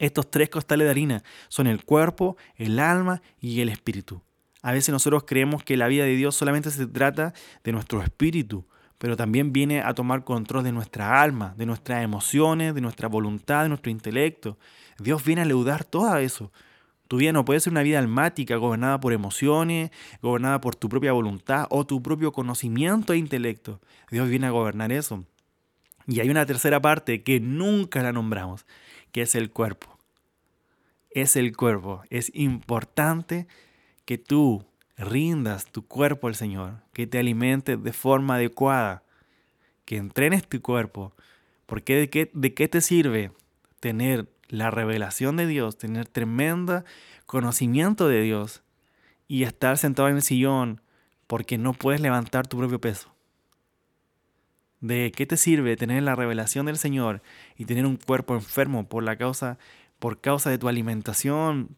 Estos 0.00 0.28
tres 0.28 0.48
costales 0.48 0.86
de 0.86 0.90
harina 0.90 1.22
son 1.48 1.68
el 1.68 1.84
cuerpo, 1.84 2.36
el 2.56 2.80
alma 2.80 3.22
y 3.40 3.60
el 3.60 3.68
espíritu. 3.68 4.22
A 4.60 4.72
veces 4.72 4.88
nosotros 4.88 5.22
creemos 5.24 5.62
que 5.62 5.76
la 5.76 5.86
vida 5.86 6.02
de 6.02 6.16
Dios 6.16 6.34
solamente 6.34 6.72
se 6.72 6.88
trata 6.88 7.32
de 7.62 7.70
nuestro 7.70 8.02
espíritu, 8.02 8.66
pero 9.00 9.16
también 9.16 9.50
viene 9.50 9.80
a 9.80 9.94
tomar 9.94 10.24
control 10.24 10.62
de 10.62 10.72
nuestra 10.72 11.22
alma, 11.22 11.54
de 11.56 11.64
nuestras 11.64 12.04
emociones, 12.04 12.74
de 12.74 12.82
nuestra 12.82 13.08
voluntad, 13.08 13.62
de 13.62 13.70
nuestro 13.70 13.90
intelecto. 13.90 14.58
Dios 14.98 15.24
viene 15.24 15.40
a 15.40 15.46
leudar 15.46 15.84
todo 15.84 16.18
eso. 16.18 16.52
Tu 17.08 17.16
vida 17.16 17.32
no 17.32 17.46
puede 17.46 17.60
ser 17.60 17.72
una 17.72 17.80
vida 17.82 17.98
almática, 17.98 18.56
gobernada 18.56 19.00
por 19.00 19.14
emociones, 19.14 19.90
gobernada 20.20 20.60
por 20.60 20.76
tu 20.76 20.90
propia 20.90 21.12
voluntad 21.12 21.66
o 21.70 21.86
tu 21.86 22.02
propio 22.02 22.30
conocimiento 22.30 23.14
e 23.14 23.16
intelecto. 23.16 23.80
Dios 24.10 24.28
viene 24.28 24.48
a 24.48 24.50
gobernar 24.50 24.92
eso. 24.92 25.24
Y 26.06 26.20
hay 26.20 26.28
una 26.28 26.44
tercera 26.44 26.82
parte 26.82 27.22
que 27.22 27.40
nunca 27.40 28.02
la 28.02 28.12
nombramos, 28.12 28.66
que 29.12 29.22
es 29.22 29.34
el 29.34 29.50
cuerpo. 29.50 29.96
Es 31.08 31.36
el 31.36 31.56
cuerpo. 31.56 32.02
Es 32.10 32.30
importante 32.34 33.46
que 34.04 34.18
tú 34.18 34.66
rindas 35.00 35.66
tu 35.66 35.86
cuerpo 35.86 36.28
al 36.28 36.34
Señor, 36.34 36.74
que 36.92 37.06
te 37.06 37.18
alimentes 37.18 37.82
de 37.82 37.92
forma 37.92 38.36
adecuada, 38.36 39.02
que 39.84 39.96
entrenes 39.96 40.46
tu 40.46 40.60
cuerpo. 40.60 41.12
Porque 41.66 41.96
de 41.96 42.10
qué, 42.10 42.30
de 42.34 42.54
qué 42.54 42.68
te 42.68 42.80
sirve 42.80 43.32
tener 43.80 44.28
la 44.48 44.70
revelación 44.70 45.36
de 45.36 45.46
Dios, 45.46 45.78
tener 45.78 46.06
tremendo 46.06 46.84
conocimiento 47.26 48.08
de 48.08 48.22
Dios 48.22 48.62
y 49.28 49.44
estar 49.44 49.78
sentado 49.78 50.08
en 50.08 50.16
el 50.16 50.22
sillón 50.22 50.80
porque 51.26 51.58
no 51.58 51.72
puedes 51.72 52.00
levantar 52.00 52.48
tu 52.48 52.58
propio 52.58 52.80
peso? 52.80 53.14
¿De 54.80 55.12
qué 55.12 55.26
te 55.26 55.36
sirve 55.36 55.76
tener 55.76 56.02
la 56.02 56.16
revelación 56.16 56.66
del 56.66 56.78
Señor 56.78 57.22
y 57.56 57.66
tener 57.66 57.86
un 57.86 57.96
cuerpo 57.96 58.34
enfermo 58.34 58.88
por 58.88 59.04
la 59.04 59.16
causa, 59.16 59.58
por 59.98 60.20
causa 60.20 60.50
de 60.50 60.58
tu 60.58 60.68
alimentación? 60.68 61.76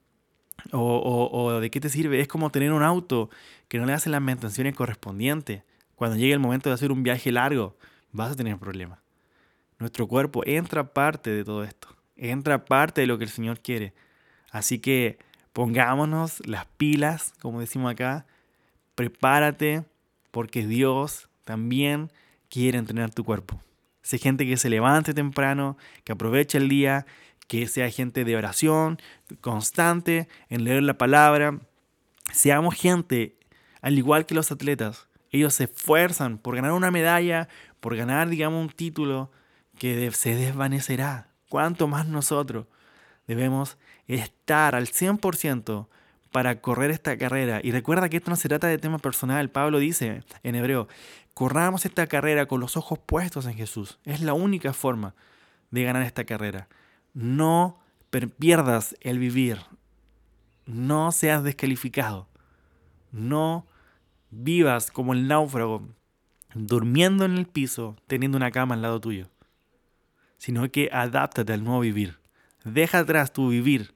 O, 0.71 1.31
o, 1.33 1.61
de 1.61 1.71
qué 1.71 1.81
te 1.81 1.89
sirve? 1.89 2.21
Es 2.21 2.29
como 2.29 2.51
tener 2.51 2.73
un 2.73 2.83
auto 2.83 3.31
que 3.69 3.79
no 3.79 3.87
le 3.87 3.93
hacen 3.93 4.13
las 4.13 4.23
mantenciones 4.23 4.75
correspondientes. 4.75 5.63
Cuando 5.97 6.17
llegue 6.17 6.33
el 6.33 6.39
momento 6.39 6.71
de 6.71 6.75
hacer 6.75 6.93
un 6.93 7.03
viaje 7.03 7.33
largo, 7.33 7.77
vas 8.13 8.33
a 8.33 8.37
tener 8.37 8.57
problemas. 8.59 9.01
Nuestro 9.79 10.07
cuerpo 10.07 10.43
entra 10.47 10.93
parte 10.93 11.31
de 11.31 11.45
todo 11.45 11.65
esto. 11.65 11.89
Entra 12.17 12.65
parte 12.65 13.01
de 13.01 13.07
lo 13.07 13.19
que 13.19 13.25
el 13.25 13.31
Señor 13.31 13.61
quiere. 13.61 13.93
Así 14.51 14.79
que 14.79 15.19
pongámonos 15.53 16.47
las 16.47 16.67
pilas, 16.77 17.35
como 17.41 17.61
decimos 17.61 17.93
acá. 17.93 18.27
Prepárate, 18.95 19.85
porque 20.31 20.67
Dios 20.67 21.29
también 21.45 22.13
quiere 22.49 22.79
entrenar 22.79 23.11
tu 23.13 23.25
cuerpo. 23.25 23.61
Sé 24.03 24.19
gente 24.19 24.47
que 24.47 24.57
se 24.57 24.69
levante 24.69 25.15
temprano, 25.15 25.77
que 26.05 26.13
aproveche 26.13 26.59
el 26.59 26.69
día, 26.69 27.07
que 27.49 27.67
sea 27.67 27.91
gente 27.91 28.25
de 28.25 28.37
oración, 28.37 28.99
constante 29.41 30.29
en 30.49 30.65
leer 30.65 30.83
la 30.83 30.99
palabra. 30.99 31.61
Seamos 32.33 32.75
gente, 32.75 33.39
al 33.81 33.99
igual 33.99 34.27
que 34.27 34.35
los 34.35 34.51
atletas, 34.51 35.09
ellos 35.31 35.55
se 35.55 35.65
esfuerzan 35.65 36.39
por 36.39 36.57
ganar 36.57 36.73
una 36.73 36.91
medalla, 36.91 37.49
por 37.81 37.97
ganar, 37.97 38.29
digamos, 38.29 38.63
un 38.63 38.71
título 38.71 39.31
que 39.79 40.11
se 40.13 40.35
desvanecerá. 40.35 41.29
¿Cuánto 41.49 41.89
más 41.89 42.07
nosotros 42.07 42.67
debemos 43.27 43.79
estar 44.07 44.75
al 44.75 44.87
100% 44.87 45.89
para 46.33 46.61
correr 46.61 46.91
esta 46.91 47.17
carrera. 47.17 47.61
Y 47.63 47.71
recuerda 47.71 48.09
que 48.09 48.17
esto 48.17 48.31
no 48.31 48.37
se 48.37 48.49
trata 48.49 48.67
de 48.67 48.79
tema 48.79 48.99
personal. 48.99 49.51
Pablo 49.51 49.79
dice 49.79 50.25
en 50.43 50.55
hebreo, 50.55 50.89
corramos 51.35 51.85
esta 51.85 52.07
carrera 52.07 52.47
con 52.47 52.61
los 52.61 52.77
ojos 52.77 52.99
puestos 52.99 53.47
en 53.47 53.55
Jesús. 53.55 53.99
Es 54.05 54.21
la 54.21 54.33
única 54.33 54.73
forma 54.73 55.15
de 55.71 55.85
ganar 55.85 56.03
esta 56.03 56.25
carrera. 56.25 56.69
No 57.15 57.79
pierdas 58.39 58.97
el 59.01 59.19
vivir. 59.19 59.59
No 60.67 61.13
seas 61.13 61.43
descalificado. 61.43 62.29
No 63.11 63.67
vivas 64.31 64.91
como 64.91 65.13
el 65.13 65.29
náufrago, 65.29 65.87
durmiendo 66.55 67.25
en 67.25 67.37
el 67.37 67.47
piso, 67.47 67.97
teniendo 68.07 68.37
una 68.37 68.51
cama 68.51 68.75
al 68.75 68.83
lado 68.83 69.01
tuyo. 69.01 69.29
Sino 70.39 70.71
que 70.71 70.89
adáptate 70.93 71.53
al 71.53 71.65
nuevo 71.65 71.81
vivir. 71.81 72.19
Deja 72.65 73.01
atrás 73.01 73.33
tu 73.33 73.49
vivir 73.49 73.95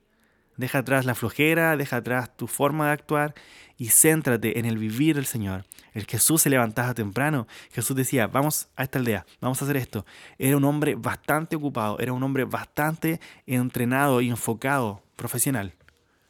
Deja 0.57 0.79
atrás 0.79 1.05
la 1.05 1.15
flojera, 1.15 1.77
deja 1.77 1.97
atrás 1.97 2.37
tu 2.37 2.47
forma 2.47 2.87
de 2.87 2.93
actuar 2.93 3.35
y 3.77 3.89
céntrate 3.89 4.59
en 4.59 4.65
el 4.65 4.79
vivir 4.79 5.17
del 5.17 5.27
Señor. 5.27 5.65
El 5.93 6.05
Jesús 6.07 6.43
se 6.43 6.51
levantaba 6.51 6.95
temprano. 6.95 7.47
Jesús 7.73 7.97
decía, 7.97 8.27
vamos 8.27 8.69
a 8.77 8.83
esta 8.83 8.99
aldea, 8.99 9.27
vamos 9.41 9.61
a 9.61 9.65
hacer 9.65 9.77
esto. 9.77 10.05
Era 10.39 10.57
un 10.57 10.65
hombre 10.65 10.95
bastante 10.95 11.57
ocupado, 11.57 11.99
era 11.99 12.13
un 12.13 12.23
hombre 12.23 12.45
bastante 12.45 13.21
entrenado 13.47 14.21
y 14.21 14.29
enfocado, 14.29 15.03
profesional. 15.17 15.75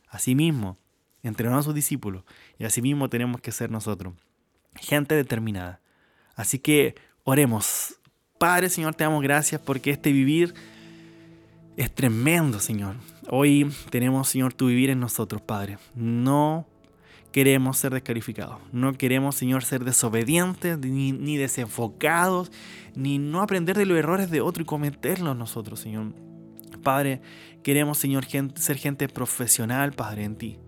Asimismo, 0.09 0.79
entrenó 1.23 1.59
a 1.59 1.63
sus 1.63 1.75
discípulos 1.75 2.25
y 2.59 2.65
asimismo 2.65 3.09
tenemos 3.09 3.41
que 3.41 3.53
ser 3.53 3.71
nosotros. 3.71 4.15
Gente 4.77 5.15
determinada. 5.15 5.81
Así 6.35 6.59
que 6.59 6.95
oremos. 7.25 7.97
Padre 8.39 8.69
Señor, 8.69 8.95
te 8.95 9.05
damos 9.05 9.23
gracias 9.23 9.61
porque 9.61 9.91
este 9.91 10.13
vivir 10.13 10.55
es 11.77 11.95
tremendo, 11.95 12.61
Señor. 12.61 12.97
Hoy 13.29 13.73
tenemos, 13.91 14.29
Señor, 14.29 14.55
tu 14.55 14.69
vivir 14.69 14.89
en 14.91 15.01
nosotros, 15.01 15.43
Padre. 15.43 15.79
No 15.97 16.65
queremos 17.33 17.77
ser 17.77 17.93
descalificados. 17.93 18.59
No 18.71 18.93
queremos, 18.93 19.35
Señor, 19.35 19.65
ser 19.65 19.85
desobedientes, 19.85 20.79
ni, 20.79 21.37
desenfocados, 21.37 22.53
ni 22.95 23.19
no 23.19 23.43
aprender 23.43 23.77
de 23.77 23.85
los 23.85 23.99
errores 23.99 24.31
de 24.31 24.41
otro 24.41 24.63
y 24.63 24.67
cometerlos 24.67 25.37
nosotros, 25.37 25.81
Señor. 25.81 26.13
Padre, 26.85 27.21
queremos, 27.65 27.99
Señor, 27.99 28.27
ser 28.55 28.77
gente 28.77 29.09
profesional, 29.09 29.93
Padre, 29.93 30.23
en 30.23 30.37
ti. 30.37 30.59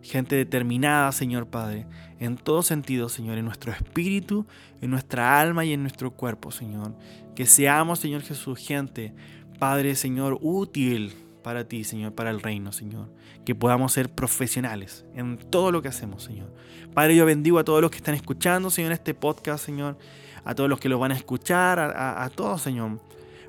Gente 0.00 0.36
determinada, 0.36 1.10
Señor 1.10 1.48
Padre, 1.48 1.86
en 2.20 2.36
todo 2.36 2.62
sentido, 2.62 3.08
Señor, 3.08 3.38
en 3.38 3.46
nuestro 3.46 3.72
espíritu, 3.72 4.46
en 4.80 4.90
nuestra 4.90 5.40
alma 5.40 5.64
y 5.64 5.72
en 5.72 5.80
nuestro 5.80 6.12
cuerpo, 6.12 6.52
Señor. 6.52 6.94
Que 7.34 7.46
seamos, 7.46 7.98
Señor 7.98 8.22
Jesús, 8.22 8.58
gente, 8.58 9.14
Padre, 9.58 9.96
Señor, 9.96 10.38
útil 10.42 11.12
para 11.44 11.68
ti, 11.68 11.84
Señor, 11.84 12.12
para 12.12 12.30
el 12.30 12.40
reino, 12.40 12.72
Señor. 12.72 13.08
Que 13.44 13.54
podamos 13.54 13.92
ser 13.92 14.08
profesionales 14.10 15.04
en 15.14 15.38
todo 15.38 15.70
lo 15.70 15.82
que 15.82 15.88
hacemos, 15.88 16.24
Señor. 16.24 16.52
Padre, 16.92 17.14
yo 17.14 17.24
bendigo 17.24 17.60
a 17.60 17.64
todos 17.64 17.80
los 17.80 17.92
que 17.92 17.98
están 17.98 18.16
escuchando, 18.16 18.70
Señor, 18.70 18.90
este 18.90 19.14
podcast, 19.14 19.64
Señor. 19.64 19.96
A 20.44 20.56
todos 20.56 20.68
los 20.68 20.80
que 20.80 20.88
lo 20.88 20.98
van 20.98 21.12
a 21.12 21.14
escuchar, 21.14 21.78
a, 21.78 22.28
todos, 22.34 22.62
Señor. 22.62 22.98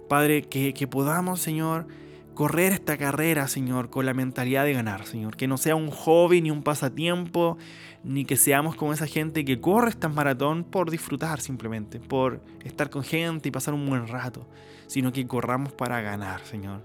Padre, 0.08 0.44
que, 0.44 0.74
que 0.74 0.88
podamos, 0.88 1.40
Señor, 1.40 1.88
correr 2.36 2.74
esta 2.74 2.98
carrera, 2.98 3.48
Señor, 3.48 3.90
con 3.90 4.06
la 4.06 4.14
mentalidad 4.14 4.66
de 4.66 4.74
ganar, 4.74 5.06
Señor. 5.06 5.36
Que 5.36 5.48
no 5.48 5.58
sea 5.58 5.76
un 5.76 5.90
hobby 5.90 6.42
ni 6.42 6.52
un 6.52 6.64
pasatiempo, 6.64 7.58
ni 8.04 8.26
que 8.26 8.36
seamos 8.36 8.76
como 8.76 8.94
esa 8.94 9.08
gente 9.08 9.44
que 9.46 9.60
corre 9.60 9.90
estas 9.90 10.14
maratón 10.14 10.64
por 10.64 10.92
disfrutar 10.92 11.42
simplemente, 11.42 12.00
por 12.00 12.42
estar 12.64 12.90
con 12.90 13.04
gente 13.04 13.50
y 13.50 13.52
pasar 13.52 13.74
un 13.74 13.90
buen 13.90 14.08
rato, 14.08 14.48
sino 14.86 15.12
que 15.12 15.26
corramos 15.26 15.74
para 15.74 16.02
ganar, 16.02 16.42
Señor. 16.42 16.82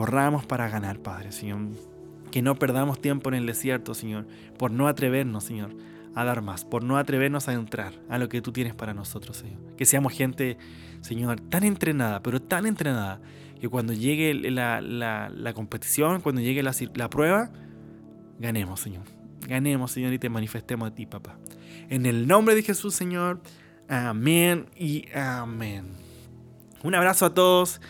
Corramos 0.00 0.46
para 0.46 0.66
ganar, 0.70 0.98
Padre, 1.00 1.30
Señor. 1.30 1.60
Que 2.30 2.40
no 2.40 2.54
perdamos 2.54 3.02
tiempo 3.02 3.28
en 3.28 3.34
el 3.34 3.44
desierto, 3.44 3.92
Señor, 3.92 4.26
por 4.56 4.70
no 4.70 4.88
atrevernos, 4.88 5.44
Señor, 5.44 5.76
a 6.14 6.24
dar 6.24 6.40
más, 6.40 6.64
por 6.64 6.82
no 6.82 6.96
atrevernos 6.96 7.48
a 7.48 7.52
entrar 7.52 7.92
a 8.08 8.16
lo 8.16 8.30
que 8.30 8.40
tú 8.40 8.50
tienes 8.50 8.74
para 8.74 8.94
nosotros, 8.94 9.36
Señor. 9.36 9.58
Que 9.76 9.84
seamos 9.84 10.14
gente, 10.14 10.56
Señor, 11.02 11.38
tan 11.42 11.64
entrenada, 11.64 12.22
pero 12.22 12.40
tan 12.40 12.64
entrenada, 12.64 13.20
que 13.60 13.68
cuando 13.68 13.92
llegue 13.92 14.32
la, 14.32 15.52
competición, 15.54 16.22
cuando 16.22 16.40
llegue 16.40 16.62
la, 16.62 16.74
la 16.94 17.10
prueba, 17.10 17.50
ganemos, 18.38 18.80
Señor. 18.80 19.04
Ganemos, 19.46 19.92
Señor, 19.92 20.14
y 20.14 20.18
te 20.18 20.30
manifestemos 20.30 20.90
a 20.90 20.94
ti, 20.94 21.04
papá. 21.04 21.36
En 21.90 22.06
el 22.06 22.26
nombre 22.26 22.54
de 22.54 22.62
Jesús, 22.62 22.94
Señor. 22.94 23.42
Amén 23.86 24.64
y 24.74 25.04
amén. 25.14 25.90
Un 26.82 26.94
abrazo 26.94 27.26
a 27.26 27.34
todos. 27.34 27.82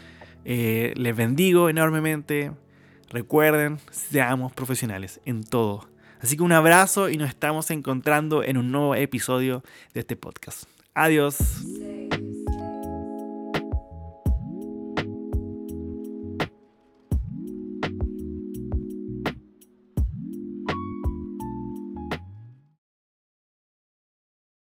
Eh, 0.45 0.95
les 0.97 1.17
bendigo 1.17 1.69
enormemente. 1.69 2.53
Recuerden, 3.11 3.79
seamos 3.91 4.53
profesionales 4.53 5.21
en 5.25 5.43
todo. 5.43 5.89
Así 6.21 6.37
que 6.37 6.43
un 6.43 6.53
abrazo 6.53 7.09
y 7.09 7.17
nos 7.17 7.29
estamos 7.29 7.71
encontrando 7.71 8.45
en 8.45 8.57
un 8.57 8.71
nuevo 8.71 8.95
episodio 8.95 9.63
de 9.95 10.01
este 10.01 10.17
podcast. 10.17 10.65
Adiós. 10.95 11.65